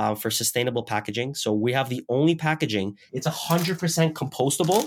[0.00, 1.34] uh, for sustainable packaging.
[1.34, 2.96] So we have the only packaging.
[3.12, 4.82] It's hundred percent compostable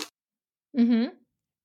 [0.75, 1.11] Mhm.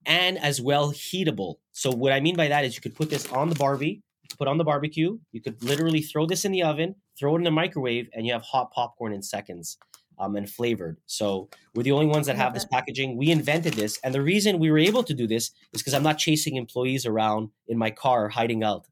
[0.04, 1.52] and as well heatable.
[1.72, 4.02] So what I mean by that is you could put this on the Barbie,
[4.38, 5.18] put on the barbecue.
[5.32, 8.32] You could literally throw this in the oven, throw it in the microwave, and you
[8.36, 9.78] have hot popcorn in seconds.
[10.20, 10.96] Um, and flavored.
[11.06, 13.16] So we're the only ones that have this packaging.
[13.16, 16.02] We invented this, and the reason we were able to do this is because I'm
[16.02, 18.82] not chasing employees around in my car hiding out.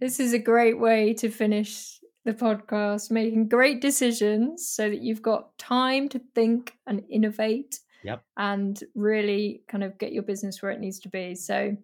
[0.00, 1.97] This is a great way to finish
[2.28, 8.22] the podcast, making great decisions so that you've got time to think and innovate Yep.
[8.36, 11.34] and really kind of get your business where it needs to be.
[11.34, 11.76] So,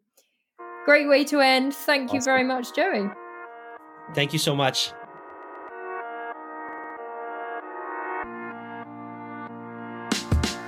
[0.85, 1.75] great way to end.
[1.75, 3.09] Thank you very much, Joey.
[4.15, 4.93] Thank you so much.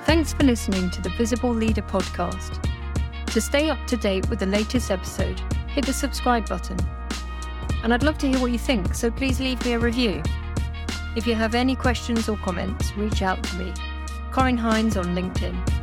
[0.05, 2.63] Thanks for listening to the Visible Leader podcast.
[3.27, 6.77] To stay up to date with the latest episode, hit the subscribe button.
[7.87, 10.21] And I'd love to hear what you think, so please leave me a review.
[11.15, 13.73] If you have any questions or comments, reach out to me.
[14.29, 15.76] Corinne Hines on LinkedIn.